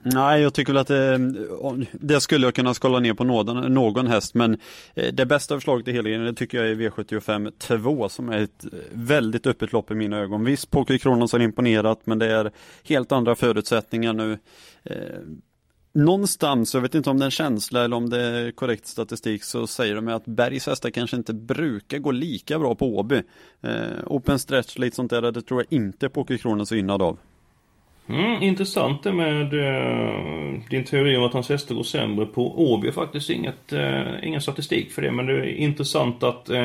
Nej, 0.04 0.42
jag 0.42 0.54
tycker 0.54 0.74
väl 0.74 0.82
att 0.82 0.90
eh, 0.90 0.98
det, 0.98 1.88
det, 1.92 2.22
skulle 2.22 2.48
jag 2.48 2.56
kunna 2.56 2.74
skala 2.74 3.00
ner 3.00 3.14
på 3.14 3.24
någon, 3.24 3.74
någon 3.74 4.08
häst, 4.08 4.34
men 4.34 4.58
eh, 4.94 5.14
det 5.14 5.26
bästa 5.26 5.56
förslaget 5.56 5.88
i 5.88 5.92
hela 5.92 6.10
det 6.10 6.34
tycker 6.34 6.58
jag 6.58 6.70
är 6.70 6.76
V75 6.76 7.52
2 7.58 8.10
som 8.10 8.30
är 8.30 8.38
ett 8.38 8.66
eh, 8.66 8.80
väldigt 8.92 9.48
öppet 9.48 9.74
lopp 9.74 9.92
i 9.92 9.96
mina 9.96 10.18
ögon. 10.18 10.46
Visst, 10.46 10.72
Poker 10.72 10.98
Kronos 10.98 11.32
har 11.32 11.40
imponerat, 11.40 12.02
men 12.04 12.20
det 12.20 12.26
är 12.26 12.52
helt 12.84 13.12
andra 13.12 13.36
förutsättningar 13.36 14.14
nu. 14.14 14.40
Eh, 14.84 14.96
någonstans, 15.94 16.74
jag 16.74 16.82
vet 16.82 16.96
inte 16.96 17.10
om 17.10 17.18
det 17.18 17.24
är 17.24 17.28
en 17.28 17.32
känsla 17.32 17.84
eller 17.84 17.96
om 17.96 18.10
det 18.10 18.22
är 18.22 18.52
korrekt 18.52 18.88
statistik, 18.88 19.44
så 19.44 19.68
säger 19.68 19.96
de 19.96 20.08
att 20.08 20.26
Bergs 20.26 20.68
hästar 20.68 20.90
kanske 20.90 21.18
inte 21.18 21.34
brukar 21.34 21.98
gå 21.98 22.12
lika 22.12 22.60
bra 22.60 22.76
på 22.76 22.98
Åby. 22.98 23.22
Eh, 23.62 23.72
open 24.06 24.40
stretch, 24.40 24.78
lite 24.78 24.96
sånt 24.96 25.12
där, 25.12 25.32
det 25.32 25.42
tror 25.42 25.62
jag 25.62 25.78
inte 25.80 26.10
Poker 26.10 26.38
Kronos 26.38 26.72
är 26.72 26.76
gynnad 26.76 27.02
av. 27.02 27.18
Mm, 28.10 28.44
intressant 28.44 29.04
det 29.04 29.14
med 29.14 29.54
uh, 29.54 30.62
din 30.70 30.84
teori 30.84 31.18
om 31.18 31.24
att 31.24 31.34
hans 31.34 31.50
hästar 31.50 31.76
går 31.76 31.84
sämre 31.84 32.26
på 32.26 32.72
Åby. 32.74 32.92
Faktiskt 32.92 33.30
inget, 33.30 33.74
uh, 33.74 34.28
ingen 34.28 34.42
statistik 34.42 34.92
för 34.92 35.02
det, 35.02 35.12
men 35.12 35.26
det 35.26 35.34
är 35.34 35.46
intressant 35.46 36.24
att 36.24 36.50
uh, 36.50 36.58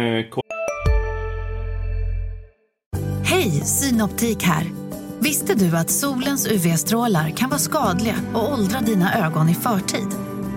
Hej, 3.24 3.50
Synoptik 3.50 4.42
här! 4.42 4.64
Visste 5.20 5.54
du 5.54 5.76
att 5.76 5.90
solens 5.90 6.52
UV-strålar 6.52 7.30
kan 7.30 7.48
vara 7.50 7.58
skadliga 7.58 8.14
och 8.34 8.52
åldra 8.52 8.80
dina 8.80 9.26
ögon 9.26 9.48
i 9.48 9.54
förtid? 9.54 10.08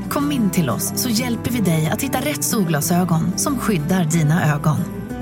Kom 0.10 0.32
in 0.32 0.50
till 0.52 0.70
oss 0.70 1.02
så 1.02 1.10
hjälper 1.10 1.52
vi 1.52 1.60
dig 1.60 1.90
att 1.94 2.04
hitta 2.04 2.18
rätt 2.18 2.44
solglasögon 2.44 3.38
som 3.38 3.60
skyddar 3.60 4.04
dina 4.04 4.56
ögon. 4.56 4.78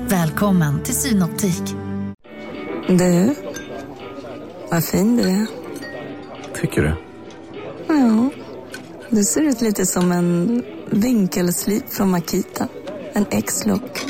Välkommen 0.08 0.82
till 0.82 0.94
Synoptik. 0.94 1.62
Du, 2.88 3.34
vad 4.70 4.84
fin 4.84 5.16
du 5.16 5.22
är. 5.22 5.46
Tycker 6.60 6.82
du? 6.82 6.92
Ja, 7.88 8.30
du 9.10 9.24
ser 9.24 9.42
ut 9.42 9.60
lite 9.60 9.86
som 9.86 10.12
en 10.12 10.62
vinkelslip 10.90 11.88
från 11.88 12.10
Makita. 12.10 12.68
En 13.12 13.26
X-look. 13.30 14.00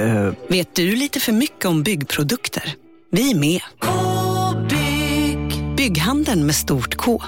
Uh. 0.00 0.32
Vet 0.48 0.74
du 0.74 0.96
lite 0.96 1.20
för 1.20 1.32
mycket 1.32 1.64
om 1.64 1.82
byggprodukter? 1.82 2.74
Vi 3.10 3.30
är 3.30 3.38
med. 3.38 3.60
-bygg. 3.80 5.76
Bygghandeln 5.76 6.46
med 6.46 6.54
stort 6.54 6.96
K. 6.96 7.22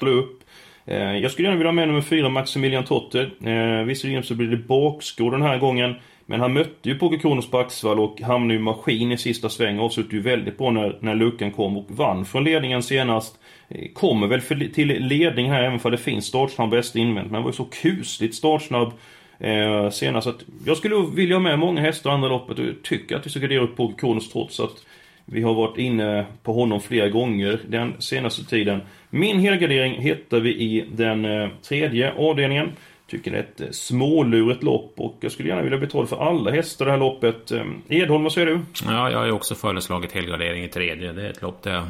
upp. 0.00 0.38
Jag 0.84 1.30
skulle 1.30 1.48
gärna 1.48 1.58
vilja 1.58 1.68
ha 1.68 1.74
med 1.74 1.88
nummer 1.88 2.00
fyra, 2.00 2.28
Maximilian 2.28 2.84
Totter. 2.84 3.84
Visserligen 3.84 4.22
så 4.22 4.34
blir 4.34 4.48
det 4.48 4.56
bakskår 4.56 5.30
den 5.30 5.42
här 5.42 5.58
gången. 5.58 5.94
Men 6.32 6.40
han 6.40 6.52
mötte 6.52 6.88
ju 6.88 6.98
Poker 6.98 7.18
Kronos 7.18 7.50
på 7.50 7.58
Axvall 7.58 8.00
och 8.00 8.20
hamnade 8.20 8.54
ju 8.54 8.60
maskin 8.60 9.12
i 9.12 9.16
sista 9.16 9.48
sväng. 9.48 9.78
Avslutade 9.78 10.16
ju 10.16 10.22
väldigt 10.22 10.58
bra 10.58 10.70
när, 10.70 10.98
när 11.00 11.14
luckan 11.14 11.50
kom 11.50 11.76
och 11.76 11.86
vann 11.88 12.24
från 12.24 12.44
ledningen 12.44 12.82
senast. 12.82 13.38
Eh, 13.68 13.92
kommer 13.92 14.26
väl 14.26 14.40
för, 14.40 14.72
till 14.74 14.88
ledning 14.88 15.50
här 15.50 15.62
även 15.62 15.78
för 15.78 15.90
det 15.90 15.98
finns 15.98 16.24
startsnabb 16.24 16.70
bäst 16.70 16.96
invänt. 16.96 17.26
Men 17.26 17.34
han 17.34 17.42
var 17.42 17.50
ju 17.50 17.56
så 17.56 17.64
kusligt 17.64 18.34
startsnabb 18.34 18.92
eh, 19.38 19.90
senast. 19.90 20.26
Att 20.26 20.44
jag 20.66 20.76
skulle 20.76 21.06
vilja 21.14 21.36
ha 21.36 21.40
med 21.40 21.58
många 21.58 21.80
hästar 21.80 22.10
i 22.10 22.12
andra 22.12 22.28
loppet 22.28 22.58
och 22.58 22.66
tycker 22.82 23.16
att 23.16 23.26
vi 23.26 23.30
ska 23.30 23.40
gardera 23.40 23.62
upp 23.62 23.76
Poker 23.76 23.98
Kronos 23.98 24.32
trots 24.32 24.60
att 24.60 24.84
vi 25.24 25.42
har 25.42 25.54
varit 25.54 25.78
inne 25.78 26.26
på 26.42 26.52
honom 26.52 26.80
flera 26.80 27.08
gånger 27.08 27.60
den 27.68 27.94
senaste 27.98 28.44
tiden. 28.44 28.80
Min 29.10 29.40
helgardering 29.40 30.00
hittar 30.00 30.40
vi 30.40 30.50
i 30.50 30.84
den 30.92 31.24
eh, 31.24 31.48
tredje 31.62 32.12
avdelningen. 32.12 32.72
Tycker 33.06 33.30
det 33.30 33.36
är 33.36 33.42
ett 33.42 33.60
eh, 33.60 33.70
smålurigt 33.70 34.62
lopp 34.62 34.94
och 34.96 35.16
jag 35.20 35.32
skulle 35.32 35.48
gärna 35.48 35.62
vilja 35.62 35.78
betala 35.78 36.06
för 36.06 36.28
alla 36.28 36.50
hästar 36.50 36.84
det 36.84 36.90
här 36.90 36.98
loppet. 36.98 37.52
Eh, 37.52 37.64
Edholm, 37.88 38.22
vad 38.22 38.32
säger 38.32 38.46
du? 38.46 38.60
Ja, 38.84 39.10
jag 39.10 39.18
har 39.18 39.26
ju 39.26 39.32
också 39.32 39.54
föreslagit 39.54 40.12
helgardering 40.12 40.64
i 40.64 40.68
tredje. 40.68 41.12
Det 41.12 41.26
är 41.26 41.30
ett 41.30 41.42
lopp 41.42 41.62
där 41.62 41.72
jag 41.72 41.86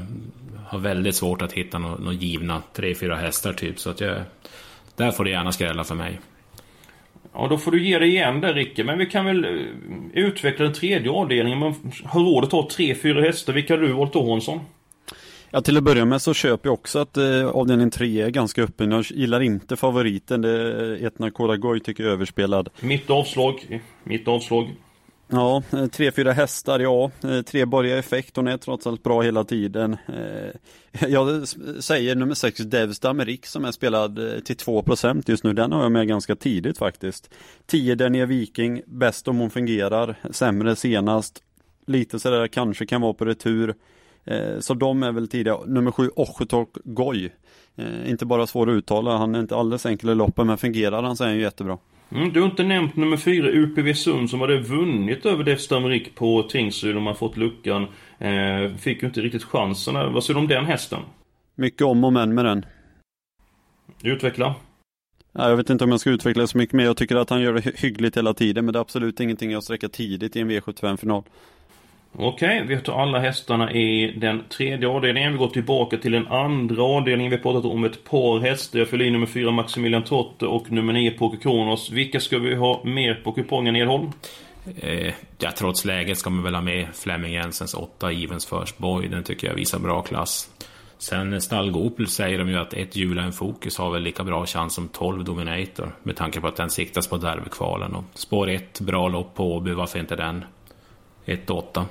har 0.66 0.78
väldigt 0.78 1.14
svårt 1.14 1.42
att 1.42 1.52
hitta 1.52 1.78
några 1.78 1.97
nå 1.97 2.12
givna 2.12 2.62
tre, 2.73 2.95
fyra 2.95 3.16
hästar 3.16 3.52
typ. 3.52 3.78
Så 3.78 3.90
att 3.90 4.00
jag... 4.00 4.21
Där 4.97 5.11
får 5.11 5.25
det 5.25 5.31
gärna 5.31 5.52
skrälla 5.52 5.85
för 5.85 5.95
mig. 5.95 6.21
Ja, 7.35 7.47
då 7.49 7.59
får 7.59 7.71
du 7.71 7.87
ge 7.87 7.99
dig 7.99 8.09
igen 8.09 8.40
där 8.40 8.54
Ricke. 8.54 8.85
Men 8.85 8.99
vi 8.99 9.07
kan 9.07 9.25
väl 9.25 9.45
eh, 9.45 9.61
utveckla 10.12 10.64
den 10.64 10.75
tredje 10.75 11.11
avdelningen. 11.11 11.59
Man 11.59 11.75
har 12.04 12.21
råd 12.21 12.45
att 12.45 12.50
ta 12.50 12.69
tre, 12.71 12.95
fyra 12.95 13.21
hästar. 13.23 13.52
Vilka 13.52 13.75
har 13.75 13.81
du 13.81 13.92
valt 13.92 14.12
då, 14.12 14.31
Hansson? 14.31 14.61
Ja, 15.54 15.61
till 15.61 15.76
att 15.76 15.82
börja 15.82 16.04
med 16.04 16.23
så 16.23 16.35
köper 16.35 16.68
jag 16.68 16.75
också 16.75 16.99
att 16.99 17.16
eh, 17.16 17.47
avdelning 17.47 17.90
3 17.90 18.21
är 18.21 18.30
ganska 18.30 18.62
öppen. 18.62 18.90
Jag 18.90 19.04
gillar 19.11 19.40
inte 19.40 19.76
favoriten. 19.76 20.42
Det 20.42 20.50
är 20.50 21.06
Etna 21.06 21.30
Kodagoy 21.30 21.80
tycker 21.80 22.02
jag 22.02 22.11
är 22.11 22.14
överspelad. 22.14 22.68
Mitt 22.80 23.11
avslag. 23.11 23.80
Mitt 24.04 24.28
avslag. 24.28 24.75
Ja, 25.28 25.62
eh, 25.73 25.87
tre, 25.87 26.12
fyra 26.12 26.32
hästar, 26.32 26.80
ja. 26.80 27.11
Eh, 27.25 27.42
tre 27.42 27.64
borgar 27.64 27.97
effekt, 27.97 28.37
hon 28.37 28.49
är 28.49 28.56
trots 28.56 28.87
allt 28.87 29.02
bra 29.02 29.23
hela 29.23 29.44
tiden. 29.44 29.97
Eh, 30.09 31.00
jag 31.09 31.49
säger 31.80 32.14
nummer 32.14 32.35
sex 32.35 32.61
Devs 32.61 33.04
Amerik 33.04 33.47
som 33.47 33.64
är 33.64 33.73
spelad 33.73 34.44
till 34.44 34.56
2% 34.56 35.23
just 35.26 35.44
nu. 35.44 35.52
Den 35.52 35.73
har 35.73 35.82
jag 35.82 35.92
med 35.92 36.09
ganska 36.09 36.37
tidigt 36.37 36.78
faktiskt. 36.78 37.35
10 37.66 37.94
Dernier 37.94 38.26
Viking, 38.26 38.82
bäst 38.87 39.28
om 39.28 39.38
hon 39.38 39.50
fungerar, 39.50 40.14
sämre 40.30 40.76
senast. 40.76 41.42
Lite 41.87 42.18
sådär 42.18 42.47
kanske 42.47 42.87
kan 42.87 43.00
vara 43.00 43.14
på 43.14 43.25
retur. 43.25 43.75
Så 44.60 44.74
de 44.74 45.02
är 45.02 45.12
väl 45.12 45.28
tidiga. 45.28 45.58
Nummer 45.66 45.90
sju 45.90 46.10
Ochetok 46.16 46.76
Goy. 46.84 47.30
Inte 48.06 48.26
bara 48.26 48.46
svår 48.46 48.70
att 48.70 48.74
uttala, 48.74 49.16
han 49.16 49.34
är 49.34 49.40
inte 49.40 49.56
alldeles 49.56 49.86
enkel 49.86 50.10
i 50.10 50.14
loppen 50.14 50.46
men 50.46 50.58
fungerar 50.58 51.02
han 51.02 51.16
så 51.16 51.24
är 51.24 51.28
han 51.28 51.36
ju 51.36 51.42
jättebra. 51.42 51.78
Mm, 52.14 52.32
du 52.32 52.40
har 52.40 52.48
inte 52.48 52.62
nämnt 52.62 52.96
nummer 52.96 53.16
fyra, 53.16 53.48
UPV 53.48 53.94
Sund, 53.94 54.30
som 54.30 54.40
hade 54.40 54.58
vunnit 54.58 55.26
över 55.26 55.44
Def 55.44 55.60
Stammerik 55.60 56.14
på 56.14 56.42
Tingsryd 56.42 56.96
om 56.96 57.02
man 57.02 57.16
fått 57.16 57.36
luckan. 57.36 57.86
Eh, 58.18 58.76
fick 58.78 59.02
ju 59.02 59.08
inte 59.08 59.20
riktigt 59.20 59.44
chansen. 59.44 59.94
Vad 59.94 60.24
säger 60.24 60.34
du 60.34 60.40
om 60.40 60.48
den 60.48 60.64
hästen? 60.64 61.00
Mycket 61.54 61.86
om 61.86 62.04
och 62.04 62.12
men 62.12 62.34
med 62.34 62.44
den. 62.44 62.66
Utveckla. 64.02 64.54
Ja, 65.32 65.48
jag 65.48 65.56
vet 65.56 65.70
inte 65.70 65.84
om 65.84 65.90
jag 65.90 66.00
ska 66.00 66.10
utveckla 66.10 66.46
så 66.46 66.58
mycket 66.58 66.72
mer. 66.72 66.84
Jag 66.84 66.96
tycker 66.96 67.16
att 67.16 67.30
han 67.30 67.40
gör 67.40 67.52
det 67.52 67.80
hyggligt 67.80 68.16
hela 68.16 68.34
tiden, 68.34 68.64
men 68.64 68.72
det 68.72 68.78
är 68.78 68.80
absolut 68.80 69.20
ingenting 69.20 69.50
jag 69.50 69.62
sträcker 69.62 69.88
tidigt 69.88 70.36
i 70.36 70.40
en 70.40 70.50
V75-final. 70.50 71.24
Okej, 72.16 72.64
vi 72.66 72.81
tar 72.81 73.02
alla 73.02 73.19
hästarna 73.19 73.73
i 73.73 74.14
den 74.16 74.42
tredje 74.49 74.88
avdelningen. 74.88 75.33
Vi 75.33 75.38
går 75.38 75.49
tillbaka 75.49 75.97
till 75.97 76.12
den 76.12 76.26
andra 76.26 76.83
avdelningen. 76.83 77.31
Vi 77.31 77.37
har 77.37 77.42
pratat 77.42 77.64
om 77.64 77.85
ett 77.85 78.04
par 78.04 78.40
hästar. 78.40 78.78
Jag 78.78 78.88
fyller 78.88 79.04
i 79.04 79.11
nummer 79.11 79.26
fyra 79.26 79.50
Maximilian 79.50 80.04
Trotter 80.04 80.47
och 80.47 80.73
nummer 80.73 80.92
nio 80.92 81.11
Poker 81.11 81.38
Kronos. 81.38 81.90
Vilka 81.90 82.21
ska 82.21 82.38
vi 82.38 82.54
ha 82.54 82.83
mer 82.85 83.14
på 83.14 83.33
kupongen, 83.33 83.76
Edholm? 83.76 84.12
Eh, 84.81 85.14
ja, 85.38 85.50
trots 85.59 85.85
läget 85.85 86.19
ska 86.19 86.31
man 86.31 86.45
väl 86.45 86.54
ha 86.54 86.62
med 86.62 86.87
Flemming 86.95 87.33
Jensens 87.33 87.75
8 87.75 88.11
Evens 88.11 88.47
First 88.47 88.78
Boy. 88.78 89.09
Den 89.09 89.25
tycker 89.25 89.47
jag 89.47 89.54
visar 89.54 89.78
bra 89.78 90.02
klass. 90.02 90.50
Sen 90.99 91.33
eh, 91.33 91.38
Stallgopel 91.38 92.07
säger 92.07 92.38
de 92.38 92.49
ju 92.49 92.59
att 92.59 92.75
ett 92.75 92.97
hjul 92.97 93.19
en 93.19 93.33
fokus 93.33 93.78
har 93.78 93.90
väl 93.90 94.02
lika 94.02 94.25
bra 94.25 94.47
chans 94.47 94.75
som 94.75 94.88
12 94.88 95.25
Dominator. 95.25 95.95
Med 96.02 96.16
tanke 96.16 96.40
på 96.40 96.47
att 96.47 96.57
den 96.57 96.71
siktas 96.71 97.07
på 97.07 97.16
dervykvalen. 97.16 97.97
Spår 98.14 98.49
1, 98.49 98.81
bra 98.81 99.09
lopp 99.09 99.35
på 99.35 99.57
Åby, 99.57 99.73
varför 99.73 99.99
inte 99.99 100.16
den? 100.16 100.45
1-8. 101.26 101.85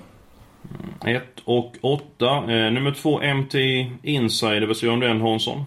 1 1.05 1.23
och 1.45 1.75
8. 1.81 2.25
Eh, 2.27 2.71
nummer 2.71 2.91
2 2.91 3.21
MT 3.33 3.55
Insider, 4.03 4.67
vad 4.67 4.77
säger 4.77 4.91
du 4.91 4.93
om 4.93 4.99
den 4.99 5.21
Hansson? 5.21 5.65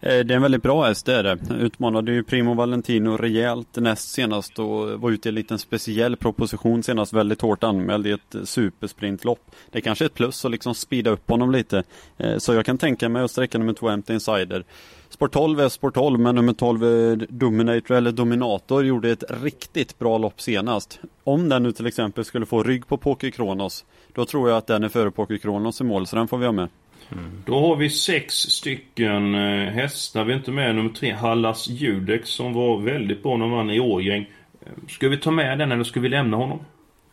Eh, 0.00 0.24
det 0.24 0.34
är 0.34 0.36
en 0.36 0.42
väldigt 0.42 0.62
bra 0.62 0.84
häst, 0.84 1.06
det 1.06 1.14
är 1.14 1.22
det. 1.22 1.38
Utmanade 1.60 2.12
ju 2.12 2.22
Primo 2.22 2.54
Valentino 2.54 3.16
rejält 3.16 3.76
näst 3.76 4.10
senast 4.10 4.58
och 4.58 5.00
var 5.00 5.10
ute 5.10 5.28
i 5.28 5.30
en 5.30 5.34
liten 5.34 5.58
speciell 5.58 6.16
proposition 6.16 6.82
senast, 6.82 7.12
väldigt 7.12 7.40
hårt 7.40 7.64
anmäld 7.64 8.06
i 8.06 8.10
ett 8.10 8.36
supersprintlopp. 8.44 9.50
Det 9.70 9.78
är 9.78 9.82
kanske 9.82 10.04
är 10.04 10.06
ett 10.06 10.14
plus 10.14 10.44
att 10.44 10.50
liksom 10.50 10.74
speeda 10.74 11.10
upp 11.10 11.30
honom 11.30 11.50
lite. 11.50 11.84
Eh, 12.16 12.38
så 12.38 12.54
jag 12.54 12.66
kan 12.66 12.78
tänka 12.78 13.08
mig 13.08 13.22
att 13.22 13.30
sträcka 13.30 13.58
nummer 13.58 13.72
2 13.72 13.96
MT 13.96 14.10
Insider. 14.10 14.64
Sport 15.08 15.32
12 15.32 15.60
är 15.60 15.68
Sport 15.68 15.94
12 15.94 16.20
men 16.20 16.34
nummer 16.34 16.52
12 16.52 17.26
Dominator 17.28 17.96
eller 17.96 18.12
Dominator 18.12 18.84
gjorde 18.84 19.10
ett 19.10 19.24
riktigt 19.42 19.98
bra 19.98 20.18
lopp 20.18 20.40
senast. 20.40 21.00
Om 21.24 21.48
den 21.48 21.62
nu 21.62 21.72
till 21.72 21.86
exempel 21.86 22.24
skulle 22.24 22.46
få 22.46 22.62
rygg 22.62 22.86
på 22.86 22.96
Poker 22.96 23.30
Kronos 23.30 23.84
då 24.14 24.24
tror 24.24 24.48
jag 24.48 24.58
att 24.58 24.66
den 24.66 24.84
är 24.84 24.88
före 24.88 25.10
Poker 25.10 25.36
Kronos 25.36 25.80
i 25.80 25.84
mål 25.84 26.06
så 26.06 26.16
den 26.16 26.28
får 26.28 26.38
vi 26.38 26.46
ha 26.46 26.52
med. 26.52 26.68
Mm. 27.12 27.42
Då 27.46 27.60
har 27.60 27.76
vi 27.76 27.90
sex 27.90 28.34
stycken 28.34 29.34
eh, 29.34 29.72
hästar. 29.72 30.24
Vi 30.24 30.32
är 30.32 30.36
inte 30.36 30.50
med 30.50 30.74
nummer 30.74 30.90
tre, 30.90 31.12
Hallas 31.12 31.68
Judex, 31.68 32.28
som 32.28 32.52
var 32.52 32.78
väldigt 32.78 33.22
bra 33.22 33.36
när 33.36 33.46
han 33.46 33.56
vann 33.56 33.70
i 33.70 33.80
Årgäng. 33.80 34.26
Eh, 34.60 34.72
ska 34.88 35.08
vi 35.08 35.16
ta 35.16 35.30
med 35.30 35.58
den 35.58 35.72
eller 35.72 35.84
ska 35.84 36.00
vi 36.00 36.08
lämna 36.08 36.36
honom? 36.36 36.60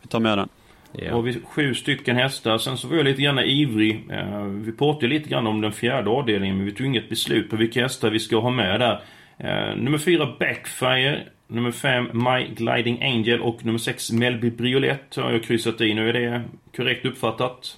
Vi 0.02 0.08
tar 0.08 0.20
med 0.20 0.38
den. 0.38 0.48
Ja. 0.92 1.14
har 1.14 1.22
vi 1.22 1.40
sju 1.48 1.74
stycken 1.74 2.16
hästar. 2.16 2.58
Sen 2.58 2.76
så 2.76 2.88
var 2.88 2.96
jag 2.96 3.04
lite 3.04 3.22
grann 3.22 3.38
ivrig. 3.38 4.04
Eh, 4.10 4.42
vi 4.44 4.72
pratade 4.72 5.06
lite 5.06 5.28
grann 5.28 5.46
om 5.46 5.60
den 5.60 5.72
fjärde 5.72 6.10
avdelningen, 6.10 6.56
men 6.56 6.66
vi 6.66 6.72
tog 6.72 6.86
inget 6.86 7.08
beslut 7.08 7.50
på 7.50 7.56
vilka 7.56 7.82
hästar 7.82 8.10
vi 8.10 8.20
ska 8.20 8.40
ha 8.40 8.50
med 8.50 8.80
där. 8.80 9.00
Nummer 9.76 9.98
fyra, 9.98 10.34
Backfire. 10.38 11.22
Nummer 11.48 11.70
fem, 11.70 12.08
My 12.12 12.46
Gliding 12.54 13.02
Angel. 13.02 13.40
Och 13.40 13.64
nummer 13.64 13.78
sex, 13.78 14.12
Melby 14.12 14.50
Briolet 14.50 15.16
har 15.16 15.32
jag 15.32 15.42
kryssat 15.42 15.80
i. 15.80 15.94
Nu 15.94 16.08
är 16.08 16.12
det 16.12 16.42
korrekt 16.76 17.06
uppfattat. 17.06 17.76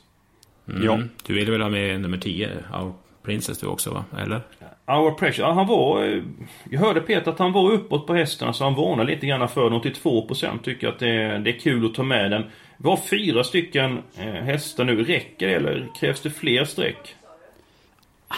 Mm. 0.68 0.84
Ja. 0.84 0.98
Du 1.26 1.34
ville 1.34 1.50
väl 1.52 1.62
ha 1.62 1.68
med 1.68 2.00
nummer 2.00 2.18
10, 2.18 2.48
Our 2.74 2.92
Princess 3.22 3.58
du 3.58 3.66
också 3.66 3.90
va? 3.90 4.04
Eller? 4.18 4.40
Our 4.86 5.10
Pressure, 5.10 5.46
ja, 5.46 5.52
han 5.52 5.66
var... 5.66 6.04
Eh, 6.04 6.22
jag 6.70 6.80
hörde 6.80 7.00
Peter 7.00 7.30
att 7.30 7.38
han 7.38 7.52
var 7.52 7.70
uppåt 7.72 8.06
på 8.06 8.14
hästen 8.14 8.54
så 8.54 8.64
han 8.64 8.74
varnar 8.74 9.04
lite 9.04 9.26
grann 9.26 9.48
för 9.48 9.70
den. 9.70 9.80
82% 9.80 10.62
tycker 10.62 10.88
att 10.88 10.98
det 10.98 11.08
är, 11.08 11.38
det 11.38 11.50
är 11.50 11.58
kul 11.58 11.86
att 11.86 11.94
ta 11.94 12.02
med 12.02 12.30
den. 12.30 12.44
Vi 12.76 12.88
har 12.88 12.96
fyra 12.96 13.44
stycken 13.44 13.98
eh, 14.18 14.24
hästar 14.24 14.84
nu. 14.84 15.04
Räcker 15.04 15.48
det 15.48 15.54
eller 15.54 15.88
krävs 16.00 16.20
det 16.20 16.30
fler 16.30 16.64
streck? 16.64 17.14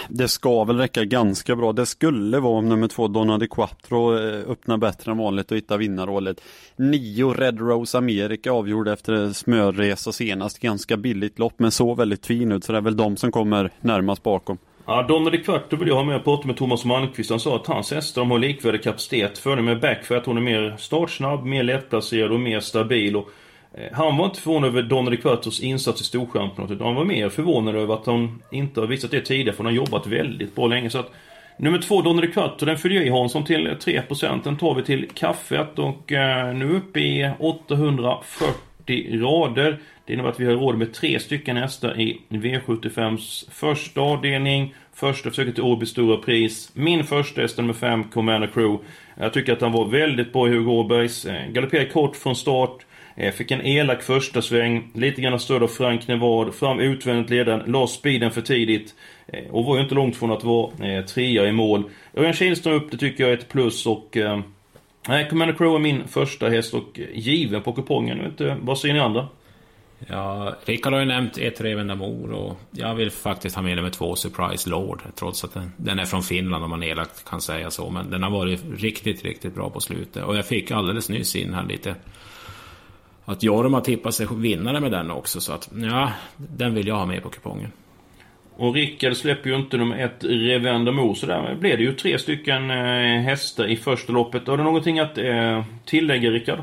Det 0.09 0.29
ska 0.29 0.65
väl 0.65 0.79
räcka 0.79 1.05
ganska 1.05 1.57
bra. 1.57 1.73
Det 1.73 1.87
skulle 1.87 2.39
vara 2.39 2.59
om 2.59 2.69
nummer 2.69 2.89
två 2.89 3.09
Donald 3.09 3.51
Quattro 3.51 4.19
eh, 4.19 4.51
öppnar 4.51 4.77
bättre 4.77 5.13
än 5.13 5.19
vanligt 5.19 5.51
och 5.51 5.57
hittar 5.57 5.79
vinnarrollet. 5.79 6.41
Nio 6.77 7.33
Red 7.33 7.61
Rose 7.61 7.99
America 7.99 8.53
avgjorde 8.53 8.93
efter 8.93 9.33
smörresa 9.33 10.13
senast. 10.13 10.59
Ganska 10.59 10.97
billigt 10.97 11.39
lopp 11.39 11.55
men 11.57 11.71
så 11.71 11.95
väldigt 11.95 12.27
fin 12.27 12.53
ut 12.53 12.65
så 12.65 12.73
det 12.73 12.79
är 12.79 12.83
väl 12.83 12.97
de 12.97 13.17
som 13.17 13.33
kommer 13.33 13.71
närmast 13.81 14.23
bakom. 14.23 14.59
Ja, 14.87 15.03
Donald 15.03 15.45
Quattro 15.45 15.79
vill 15.79 15.89
jag 15.89 15.95
ha 15.95 16.05
med. 16.05 16.15
Jag 16.15 16.25
pratade 16.25 16.47
med 16.47 16.57
Thomas 16.57 16.85
Malmqvist. 16.85 17.31
Han 17.31 17.41
sa 17.41 17.57
att 17.57 17.67
hans 17.67 17.91
hästar 17.91 18.25
har 18.25 18.39
likvärdig 18.39 18.83
kapacitet. 18.83 19.39
Fördelen 19.39 19.65
med 19.65 19.81
Backfire 19.81 20.19
att 20.19 20.27
hon 20.27 20.37
är 20.37 20.41
mer 20.41 20.77
startsnabb, 20.79 21.45
mer 21.45 21.63
lättplacerad 21.63 22.33
och 22.33 22.41
mer 22.41 22.61
stabil. 22.61 23.17
Och 23.17 23.31
Eh, 23.75 23.93
han 23.93 24.17
var 24.17 24.25
inte 24.25 24.41
förvånad 24.41 24.69
över 24.69 24.83
Donny 24.83 25.17
Quattros 25.17 25.61
insats 25.61 26.01
i 26.01 26.05
Storchampionatet. 26.05 26.81
Han 26.81 26.95
var 26.95 27.05
mer 27.05 27.29
förvånad 27.29 27.77
över 27.77 27.95
att 27.95 28.07
han 28.07 28.43
inte 28.51 28.81
har 28.81 28.87
visat 28.87 29.11
det 29.11 29.21
tidigare, 29.21 29.57
för 29.57 29.65
han 29.65 29.73
har 29.73 29.77
jobbat 29.77 30.07
väldigt 30.07 30.55
bra 30.55 30.67
länge. 30.67 30.91
Så 30.91 30.99
att 30.99 31.13
Nummer 31.63 31.79
två, 31.79 32.03
Donny 32.03 32.27
Quattro, 32.27 32.67
den 32.67 32.79
följer 32.79 33.03
i 33.03 33.09
Hansson 33.09 33.45
till 33.45 33.69
3%. 33.69 34.41
Den 34.45 34.57
tar 34.57 34.75
vi 34.75 34.83
till 34.83 35.09
kaffet 35.15 35.79
och 35.79 36.13
eh, 36.13 36.55
nu 36.55 36.77
uppe 36.77 37.01
i 37.01 37.31
840 37.39 39.21
rader. 39.21 39.79
Det 40.07 40.13
innebär 40.13 40.31
att 40.31 40.41
vi 40.41 40.45
har 40.45 40.53
råd 40.53 40.79
med 40.79 40.95
tre 40.95 41.21
stycken 41.21 41.57
hästar 41.57 42.01
i 42.01 42.21
V75s 42.29 43.51
första 43.51 44.01
avdelning. 44.01 44.75
Första 44.95 45.31
försöket 45.31 45.55
till 45.55 45.65
Åby 45.65 45.87
Stora 45.87 46.17
Pris. 46.17 46.71
Min 46.75 47.05
första 47.05 47.41
häst 47.41 47.59
nummer 47.59 47.73
5, 47.73 48.05
Commander 48.05 48.49
Crew. 48.55 48.85
Jag 49.15 49.33
tycker 49.33 49.53
att 49.53 49.61
han 49.61 49.73
var 49.73 49.89
väldigt 49.89 50.33
bra 50.33 50.49
i 50.49 50.51
Hugo 50.51 50.71
Åbergs. 50.71 51.27
Eh, 51.27 51.51
galopperade 51.51 51.91
kort 51.91 52.17
från 52.17 52.37
start. 52.37 52.87
Eh, 53.21 53.33
fick 53.33 53.51
en 53.51 53.67
elak 53.67 54.03
första 54.03 54.43
sväng, 54.43 54.91
lite 54.95 55.21
grann 55.21 55.41
stöd 55.41 55.63
av 55.63 55.69
Frank 55.69 56.09
Nevad, 56.09 56.55
fram 56.55 56.81
utvändigt 56.81 57.31
ledaren, 57.31 57.73
la 57.73 57.87
speeden 57.87 58.31
för 58.31 58.41
tidigt. 58.41 58.95
Eh, 59.27 59.51
och 59.51 59.65
var 59.65 59.77
ju 59.77 59.83
inte 59.83 59.95
långt 59.95 60.17
från 60.17 60.33
att 60.33 60.45
vara 60.45 60.89
eh, 60.89 61.05
trea 61.05 61.47
i 61.47 61.53
mål. 61.53 61.85
Örjan 62.15 62.33
Kihlström 62.33 62.75
upp, 62.75 62.91
det 62.91 62.97
tycker 62.97 63.25
jag 63.25 63.33
är 63.33 63.37
ett 63.37 63.49
plus 63.49 63.87
och... 63.87 64.17
Nej, 65.09 65.29
Commander 65.29 65.55
Crow 65.55 65.75
är 65.75 65.79
min 65.79 66.09
första 66.09 66.49
häst 66.49 66.75
och 66.75 67.01
given 67.13 67.63
på 67.63 67.73
kupongen. 67.73 68.25
Inte, 68.27 68.57
vad 68.63 68.79
säger 68.79 68.95
ni 68.95 69.01
andra? 69.01 69.29
Ja, 70.07 70.55
Rickard 70.65 70.93
har 70.93 71.01
ju 71.01 71.07
nämnt 71.07 71.39
ett 71.39 71.61
Revenda 71.61 71.95
Mor 71.95 72.33
och 72.33 72.61
jag 72.71 72.95
vill 72.95 73.11
faktiskt 73.11 73.57
ha 73.57 73.63
med 73.63 73.77
nummer 73.77 73.91
två 73.91 74.17
Surprise 74.17 74.71
Lord. 74.71 75.03
Trots 75.15 75.45
att 75.45 75.55
den, 75.55 75.73
den 75.77 75.99
är 75.99 76.05
från 76.05 76.23
Finland 76.23 76.65
om 76.65 76.71
man 76.71 76.83
elakt 76.83 77.25
kan 77.25 77.41
säga 77.41 77.71
så. 77.71 77.91
Men 77.91 78.11
den 78.11 78.23
har 78.23 78.31
varit 78.31 78.61
riktigt, 78.77 79.25
riktigt 79.25 79.55
bra 79.55 79.71
på 79.71 79.81
slutet. 79.81 80.25
Och 80.25 80.37
jag 80.37 80.47
fick 80.47 80.71
alldeles 80.71 81.09
nyss 81.09 81.37
in 81.37 81.55
här 81.55 81.67
lite 81.67 81.95
att 83.31 83.43
Jorma 83.43 83.81
tippar 83.81 84.11
sig 84.11 84.27
vinnare 84.31 84.81
med 84.81 84.93
den 84.93 85.11
också. 85.11 85.41
Så 85.41 85.53
att, 85.53 85.71
ja, 85.75 86.13
den 86.37 86.75
vill 86.75 86.87
jag 86.87 86.95
ha 86.95 87.07
med 87.07 87.23
på 87.23 87.29
kupongen. 87.29 87.73
Och 88.57 88.75
Rickard 88.75 89.17
släpper 89.17 89.51
ju 89.51 89.57
inte 89.57 89.77
nummer 89.77 89.99
ett 89.99 90.25
Revendemo, 90.25 91.15
så 91.15 91.27
där 91.27 91.55
blev 91.55 91.77
det 91.77 91.83
ju 91.83 91.93
tre 91.93 92.19
stycken 92.19 92.71
eh, 92.71 93.21
hästar 93.23 93.67
i 93.67 93.77
första 93.77 94.13
loppet. 94.13 94.47
Har 94.47 94.57
du 94.57 94.63
någonting 94.65 94.99
att 94.99 95.19
eh, 95.19 95.65
tillägga 95.85 96.31
Rickard? 96.31 96.59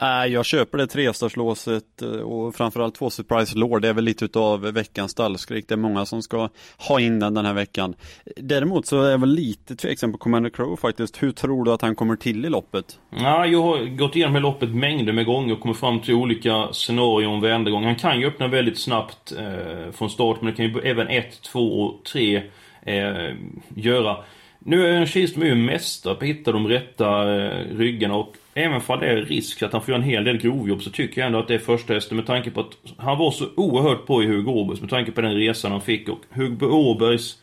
Nej, 0.00 0.32
jag 0.32 0.44
köper 0.44 0.78
det 0.78 0.86
trestarslåset 0.86 2.02
eh, 2.02 2.08
och 2.08 2.54
framförallt 2.54 2.94
två 2.94 3.10
Surprise 3.10 3.58
Lord. 3.58 3.82
Det 3.82 3.88
är 3.88 3.92
väl 3.92 4.04
lite 4.04 4.24
utav 4.24 4.60
veckans 4.60 5.12
stallskrik. 5.12 5.68
Det 5.68 5.74
är 5.74 5.76
många 5.76 6.06
som 6.06 6.22
ska 6.22 6.48
ha 6.88 7.00
in 7.00 7.20
den 7.20 7.34
den 7.34 7.46
här 7.46 7.54
veckan. 7.54 7.94
Däremot 8.36 8.86
så 8.86 9.02
är 9.02 9.10
jag 9.10 9.18
väl 9.18 9.28
lite 9.28 9.76
tveksam 9.76 10.12
på 10.12 10.18
Commander 10.18 10.50
Crow 10.50 10.76
faktiskt. 10.76 11.22
Hur 11.22 11.32
tror 11.32 11.64
du 11.64 11.72
att 11.72 11.82
han 11.82 11.94
kommer 11.94 12.16
till 12.16 12.44
i 12.44 12.48
loppet? 12.48 12.98
Ja, 13.10 13.46
jag 13.46 13.62
har 13.62 13.96
gått 13.96 14.16
igenom 14.16 14.34
det 14.34 14.40
loppet 14.40 14.74
mängder 14.74 15.12
med 15.12 15.26
gånger 15.26 15.54
och 15.54 15.60
kommit 15.60 15.76
fram 15.76 16.00
till 16.00 16.14
olika 16.14 16.68
scenarion 16.72 17.40
varenda 17.40 17.70
gång. 17.70 17.84
Han 17.84 17.96
kan 17.96 18.20
ju 18.20 18.26
öppna 18.26 18.48
väldigt 18.48 18.78
snabbt 18.78 19.32
eh, 19.38 19.92
från 19.92 20.10
start, 20.10 20.36
men 20.40 20.50
det 20.50 20.56
kan 20.56 20.66
ju 20.66 20.80
även 20.80 21.08
1, 21.08 21.42
2 21.42 21.60
och 21.60 22.04
3 22.04 22.42
eh, 22.82 23.34
göra. 23.74 24.16
Nu 24.58 24.86
är 24.86 25.06
Kihlström 25.06 25.46
ju 25.46 25.54
mästare 25.54 26.14
på 26.14 26.24
att 26.24 26.28
hitta 26.30 26.52
de 26.52 26.68
rätta 26.68 27.34
eh, 27.34 27.76
ryggarna 27.76 28.14
och 28.14 28.34
även 28.54 28.80
för 28.80 28.96
det 28.96 29.06
är 29.06 29.16
risk 29.16 29.62
att 29.62 29.72
han 29.72 29.82
får 29.82 29.92
göra 29.92 30.02
en 30.02 30.08
hel 30.08 30.24
del 30.24 30.38
grovjobb 30.38 30.82
så 30.82 30.90
tycker 30.90 31.20
jag 31.20 31.26
ändå 31.26 31.38
att 31.38 31.48
det 31.48 31.54
är 31.54 31.58
första 31.58 31.94
hästen 31.94 32.16
med 32.16 32.26
tanke 32.26 32.50
på 32.50 32.60
att 32.60 32.76
han 32.96 33.18
var 33.18 33.30
så 33.30 33.46
oerhört 33.56 34.06
på 34.06 34.22
i 34.22 34.26
Hugo 34.26 34.50
Åbergs 34.50 34.80
med 34.80 34.90
tanke 34.90 35.12
på 35.12 35.20
den 35.20 35.34
resan 35.34 35.72
han 35.72 35.80
fick 35.80 36.08
och 36.08 36.20
Hugo 36.30 36.66
Åbergs 36.66 37.38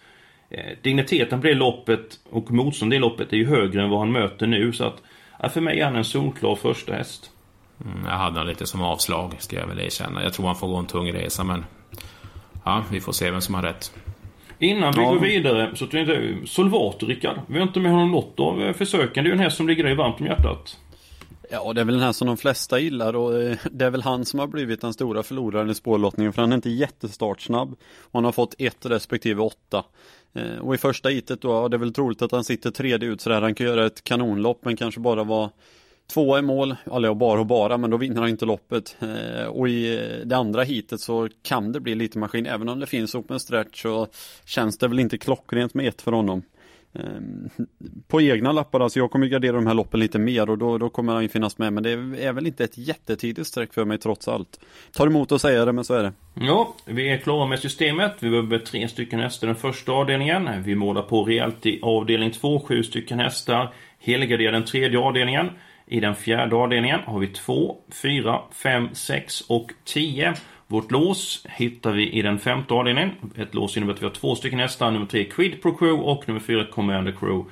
eh, 0.50 0.78
digniteten 0.82 1.42
på 1.42 1.48
det 1.48 1.54
loppet 1.54 2.20
och 2.30 2.52
motstånd 2.52 2.94
i 2.94 3.00
loppet 3.00 3.34
är 3.34 3.38
ju 3.38 3.48
högre 3.48 3.84
än 3.84 3.90
vad 3.90 4.00
han 4.00 4.12
möter 4.12 4.48
nu 4.48 4.74
så 4.74 4.84
att 4.84 5.02
ja, 5.40 5.50
för 5.50 5.62
mig 5.62 5.80
är 5.80 5.86
han 5.86 5.96
en 5.96 6.04
solklar 6.04 6.56
första 6.56 6.94
häst. 6.94 7.32
Mm, 7.86 8.06
jag 8.06 8.12
hade 8.12 8.38
han 8.38 8.48
lite 8.48 8.66
som 8.66 8.82
avslag 8.82 9.36
ska 9.40 9.56
jag 9.56 9.68
väl 9.68 9.80
erkänna. 9.80 10.24
Jag 10.24 10.34
tror 10.34 10.46
han 10.46 10.56
får 10.56 10.68
gå 10.68 10.76
en 10.76 10.86
tung 10.86 11.12
resa 11.12 11.44
men 11.44 11.66
ja, 12.66 12.84
vi 12.92 13.00
får 13.02 13.12
se 13.12 13.32
vem 13.32 13.42
som 13.42 13.56
har 13.56 13.62
rätt. 13.62 13.92
Innan 14.60 14.94
vi 14.94 15.02
ja. 15.02 15.10
går 15.10 15.20
vidare 15.20 15.72
så 15.76 15.88
tänkte 15.88 16.14
jag 16.14 16.48
Solvato 16.48 17.06
Rickard. 17.06 17.38
Vi 17.48 17.60
har 17.60 17.68
inte 17.68 17.80
med 17.80 17.92
honom 17.92 18.12
något 18.12 18.40
av 18.40 18.64
eh, 18.64 18.74
försöken. 18.74 19.24
Det 19.24 19.28
är 19.28 19.32
ju 19.32 19.38
en 19.38 19.40
häst 19.40 19.58
som 19.58 19.68
ligger 19.68 19.84
dig 19.84 19.96
varmt 19.96 20.20
om 20.20 20.26
hjärtat. 20.26 20.78
Ja, 21.50 21.74
det 21.74 21.82
är 21.82 21.86
väl 21.86 21.96
den 21.96 22.04
här 22.04 22.12
som 22.12 22.28
de 22.28 22.38
flesta 22.38 22.80
gillar 22.80 23.16
och 23.16 23.42
eh, 23.42 23.58
det 23.72 23.86
är 23.86 23.90
väl 23.90 24.02
han 24.02 24.26
som 24.26 24.40
har 24.40 24.48
blivit 24.48 24.82
den 24.82 24.94
stora 24.94 25.24
förloraren 25.24 25.70
i 25.70 25.76
spårlottningen 25.76 26.34
för 26.34 26.42
han 26.42 26.52
är 26.52 26.56
inte 26.56 26.70
jättestartsnabb. 26.70 27.72
Och 28.02 28.14
han 28.14 28.26
har 28.26 28.32
fått 28.32 28.56
ett 28.58 28.86
respektive 28.86 29.42
åtta. 29.42 29.84
Eh, 30.34 30.58
och 30.58 30.76
i 30.76 30.78
första 30.78 31.10
hitet 31.10 31.42
då, 31.42 31.50
ja, 31.50 31.68
det 31.68 31.76
är 31.76 31.80
väl 31.80 31.94
troligt 31.94 32.22
att 32.22 32.32
han 32.32 32.44
sitter 32.44 32.72
tredje 32.72 33.10
ut 33.10 33.22
sådär. 33.22 33.42
Han 33.42 33.56
kan 33.56 33.68
göra 33.68 33.86
ett 33.86 34.04
kanonlopp 34.04 34.66
men 34.66 34.78
kanske 34.78 35.00
bara 35.00 35.24
vara 35.24 35.50
tvåa 36.08 36.40
i 36.40 36.42
mål, 36.42 36.76
eller 36.96 37.14
bara 37.14 37.40
och 37.40 37.46
bara, 37.46 37.78
men 37.78 37.90
då 37.90 37.98
vinner 37.98 38.22
han 38.22 38.30
inte 38.30 38.46
loppet. 38.46 38.98
Eh, 39.00 39.48
och 39.48 39.70
i 39.70 40.00
det 40.26 40.38
andra 40.38 40.64
hitet 40.64 41.02
så 41.02 41.30
kan 41.44 41.72
det 41.72 41.80
bli 41.80 41.96
lite 41.96 42.20
maskin, 42.20 42.46
även 42.46 42.70
om 42.70 42.80
det 42.80 42.86
finns 42.86 43.16
open 43.16 43.40
stretch 43.40 43.82
så 43.82 44.08
känns 44.46 44.78
det 44.78 44.88
väl 44.88 45.00
inte 45.00 45.18
klockrent 45.18 45.74
med 45.74 45.88
ett 45.88 46.02
för 46.02 46.12
honom. 46.12 46.42
Ehm, 46.98 47.50
på 48.08 48.22
egna 48.22 48.52
lappar, 48.52 48.80
alltså 48.80 49.00
jag 49.00 49.12
kommer 49.12 49.28
gardera 49.28 49.52
de 49.52 49.68
här 49.68 49.74
loppen 49.74 50.00
lite 50.00 50.20
mer 50.20 50.50
och 50.50 50.58
då, 50.58 50.78
då 50.78 50.90
kommer 50.90 51.14
han 51.14 51.30
finnas 51.30 51.58
med 51.58 51.74
men 51.74 51.84
det 51.84 51.92
är 52.24 52.34
väl 52.34 52.48
inte 52.48 52.64
ett 52.64 52.78
jättetidigt 52.78 53.48
streck 53.48 53.74
för 53.74 53.86
mig 53.86 53.98
trots 53.98 54.28
allt. 54.28 54.60
Tar 54.94 55.08
emot 55.08 55.32
att 55.32 55.42
säga 55.42 55.66
det 55.66 55.74
men 55.74 55.84
så 55.84 55.94
är 55.94 56.04
det. 56.04 56.14
Ja, 56.34 56.76
vi 56.86 57.10
är 57.10 57.18
klara 57.18 57.48
med 57.48 57.60
systemet. 57.60 58.14
Vi 58.20 58.30
behöver 58.30 58.60
tre 58.60 58.88
stycken 58.88 59.20
hästar 59.20 59.48
den 59.48 59.56
första 59.56 59.92
avdelningen. 59.92 60.64
Vi 60.64 60.76
målar 60.76 61.02
på 61.02 61.24
rejält 61.24 61.66
i 61.66 61.80
avdelning 61.82 62.32
två, 62.32 62.60
sju 62.60 62.84
stycken 62.84 63.20
hästar. 63.20 63.74
Helgarderar 64.00 64.52
den 64.52 64.66
tredje 64.66 65.00
avdelningen. 65.00 65.50
I 65.90 66.00
den 66.00 66.16
fjärde 66.16 66.56
avdelningen 66.56 67.00
har 67.06 67.20
vi 67.20 67.28
2, 67.28 67.78
4, 68.02 68.42
5, 68.52 68.90
6 68.94 69.42
och 69.42 69.72
10. 69.86 70.34
Vårt 70.68 70.92
lås 70.92 71.46
hittar 71.50 71.92
vi 71.92 72.10
i 72.10 72.22
den 72.22 72.40
femte 72.40 72.74
avdelningen. 72.74 73.12
Ett 73.38 73.56
lås 73.56 73.78
innebär 73.78 73.94
att 73.94 74.02
vi 74.02 74.06
har 74.06 74.14
två 74.14 74.36
stycken 74.36 74.60
hästar. 74.60 74.92
Nummer 74.92 75.06
tre 75.06 75.24
Quid 75.24 75.62
Pro 75.62 75.78
Crew 75.78 76.04
och 76.12 76.28
nummer 76.28 76.42
fyra 76.42 76.66
Commander 76.66 77.12
Crew. 77.12 77.50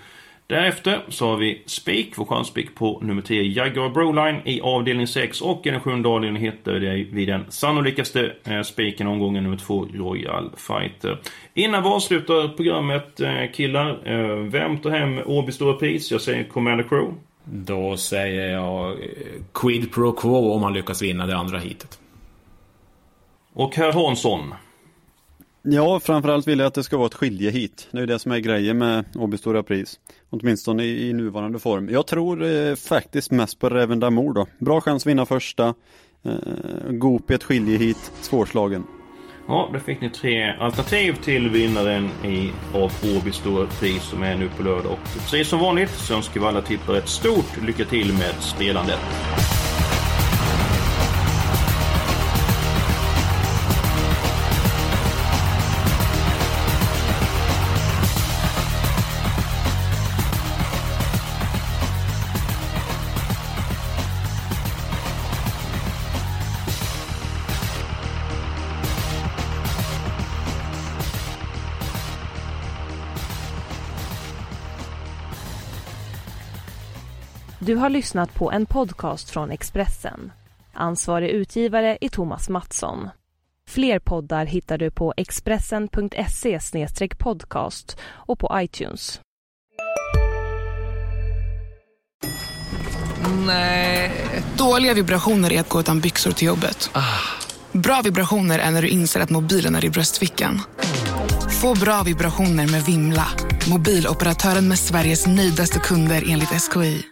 Därefter 0.47 1.01
så 1.07 1.27
har 1.27 1.37
vi 1.37 1.63
Spik, 1.65 2.17
vår 2.17 2.25
chanspik 2.25 2.75
på 2.75 2.99
nummer 3.01 3.21
10 3.21 3.43
Jaguar 3.43 3.89
Broline 3.89 4.41
i 4.45 4.61
avdelning 4.61 5.07
6 5.07 5.41
och 5.41 5.67
i 5.67 5.69
den 5.69 5.79
sjunde 5.79 6.09
avdelningen 6.09 6.41
hittar 6.53 6.73
vi 7.13 7.25
den 7.25 7.45
sannolikaste 7.49 8.31
eh, 8.43 8.61
spiken 8.61 9.07
omgången 9.07 9.43
nummer 9.43 9.57
2 9.57 9.85
Royal 9.93 10.51
Fighter. 10.57 11.17
Innan 11.53 11.83
vi 11.83 11.89
avslutar 11.89 12.47
programmet 12.47 13.19
eh, 13.19 13.51
killar, 13.53 13.89
eh, 14.05 14.35
vem 14.35 14.77
tar 14.77 14.89
hem 14.89 15.19
Åby 15.25 15.51
Stora 15.51 15.73
Pris? 15.73 16.11
Jag 16.11 16.21
säger 16.21 16.43
Commander 16.43 16.83
Crew. 16.83 17.15
Då 17.43 17.97
säger 17.97 18.51
jag 18.51 18.97
Quid 19.53 19.93
Pro 19.93 20.11
Quo 20.11 20.51
om 20.51 20.63
han 20.63 20.73
lyckas 20.73 21.01
vinna 21.01 21.25
det 21.25 21.37
andra 21.37 21.59
hitet. 21.59 21.99
Och 23.55 23.75
herr 23.75 23.91
Hansson? 23.91 24.53
Ja, 25.61 25.99
framförallt 25.99 26.47
vill 26.47 26.59
jag 26.59 26.67
att 26.67 26.73
det 26.73 26.83
ska 26.83 26.97
vara 26.97 27.07
ett 27.07 27.13
skiljehit. 27.13 27.87
Det 27.91 28.01
är 28.01 28.07
det 28.07 28.19
som 28.19 28.31
är 28.31 28.39
grejen 28.39 28.77
med 28.77 29.05
Åby 29.15 29.37
Stora 29.37 29.63
Pris. 29.63 29.99
Åtminstone 30.29 30.83
i, 30.83 31.09
i 31.09 31.13
nuvarande 31.13 31.59
form. 31.59 31.89
Jag 31.89 32.07
tror 32.07 32.43
eh, 32.43 32.75
faktiskt 32.75 33.31
mest 33.31 33.59
på 33.59 33.69
Räven 33.69 33.99
Damour 33.99 34.33
då. 34.33 34.47
Bra 34.59 34.81
chans 34.81 35.03
att 35.03 35.07
vinna 35.07 35.25
första. 35.25 35.73
Eh, 36.23 36.91
Goop 36.91 37.31
i 37.31 37.33
ett 37.33 37.43
skiljehit. 37.43 38.11
Svårslagen. 38.21 38.83
Ja, 39.47 39.69
då 39.73 39.79
fick 39.79 40.01
ni 40.01 40.09
tre 40.09 40.55
alternativ 40.59 41.13
till 41.13 41.49
vinnaren 41.49 42.09
i 42.25 42.51
av 42.73 42.91
Åby 43.17 43.31
Stora 43.31 43.67
Pris 43.67 44.03
som 44.03 44.23
är 44.23 44.35
nu 44.35 44.49
på 44.57 44.63
lördag. 44.63 44.91
Och 44.91 44.99
precis 45.13 45.47
som 45.47 45.59
vanligt 45.59 45.91
så 45.91 46.15
önskar 46.15 46.41
vi 46.41 46.47
alla 46.47 46.61
tippare 46.61 46.97
ett 46.97 47.09
stort 47.09 47.61
lycka 47.65 47.85
till 47.85 48.13
med 48.13 48.33
spelandet. 48.39 48.99
Du 77.59 77.75
har 77.75 77.89
lyssnat 77.89 78.33
på 78.33 78.51
en 78.51 78.65
podcast 78.65 79.29
från 79.29 79.51
Expressen. 79.51 80.31
Ansvarig 80.73 81.29
utgivare 81.29 81.97
är 82.01 82.09
Thomas 82.09 82.49
Mattsson. 82.49 83.09
Fler 83.69 83.99
poddar 83.99 84.45
hittar 84.45 84.77
du 84.77 84.91
på 84.91 85.13
expressen.se 85.17 86.59
podcast 87.17 87.97
och 88.03 88.39
på 88.39 88.51
iTunes. 88.53 89.21
Nej. 93.45 94.11
Dåliga 94.57 94.93
vibrationer 94.93 95.53
är 95.53 95.59
att 95.59 95.69
gå 95.69 95.79
utan 95.79 95.99
byxor 95.99 96.31
till 96.31 96.47
jobbet. 96.47 96.89
Ah. 96.93 97.19
Bra 97.71 98.01
vibrationer 98.03 98.59
är 98.59 98.71
när 98.71 98.81
du 98.81 98.87
inser 98.87 99.19
att 99.19 99.29
mobilen 99.29 99.75
är 99.75 99.85
i 99.85 99.89
bröstfickan. 99.89 100.61
Få 101.61 101.79
bra 101.79 102.03
vibrationer 102.03 102.71
med 102.71 102.83
Vimla. 102.83 103.27
Mobiloperatören 103.69 104.67
med 104.67 104.79
Sveriges 104.79 105.27
nöjdaste 105.27 105.79
kunder 105.79 106.23
enligt 106.29 106.49
SKI. 106.49 107.05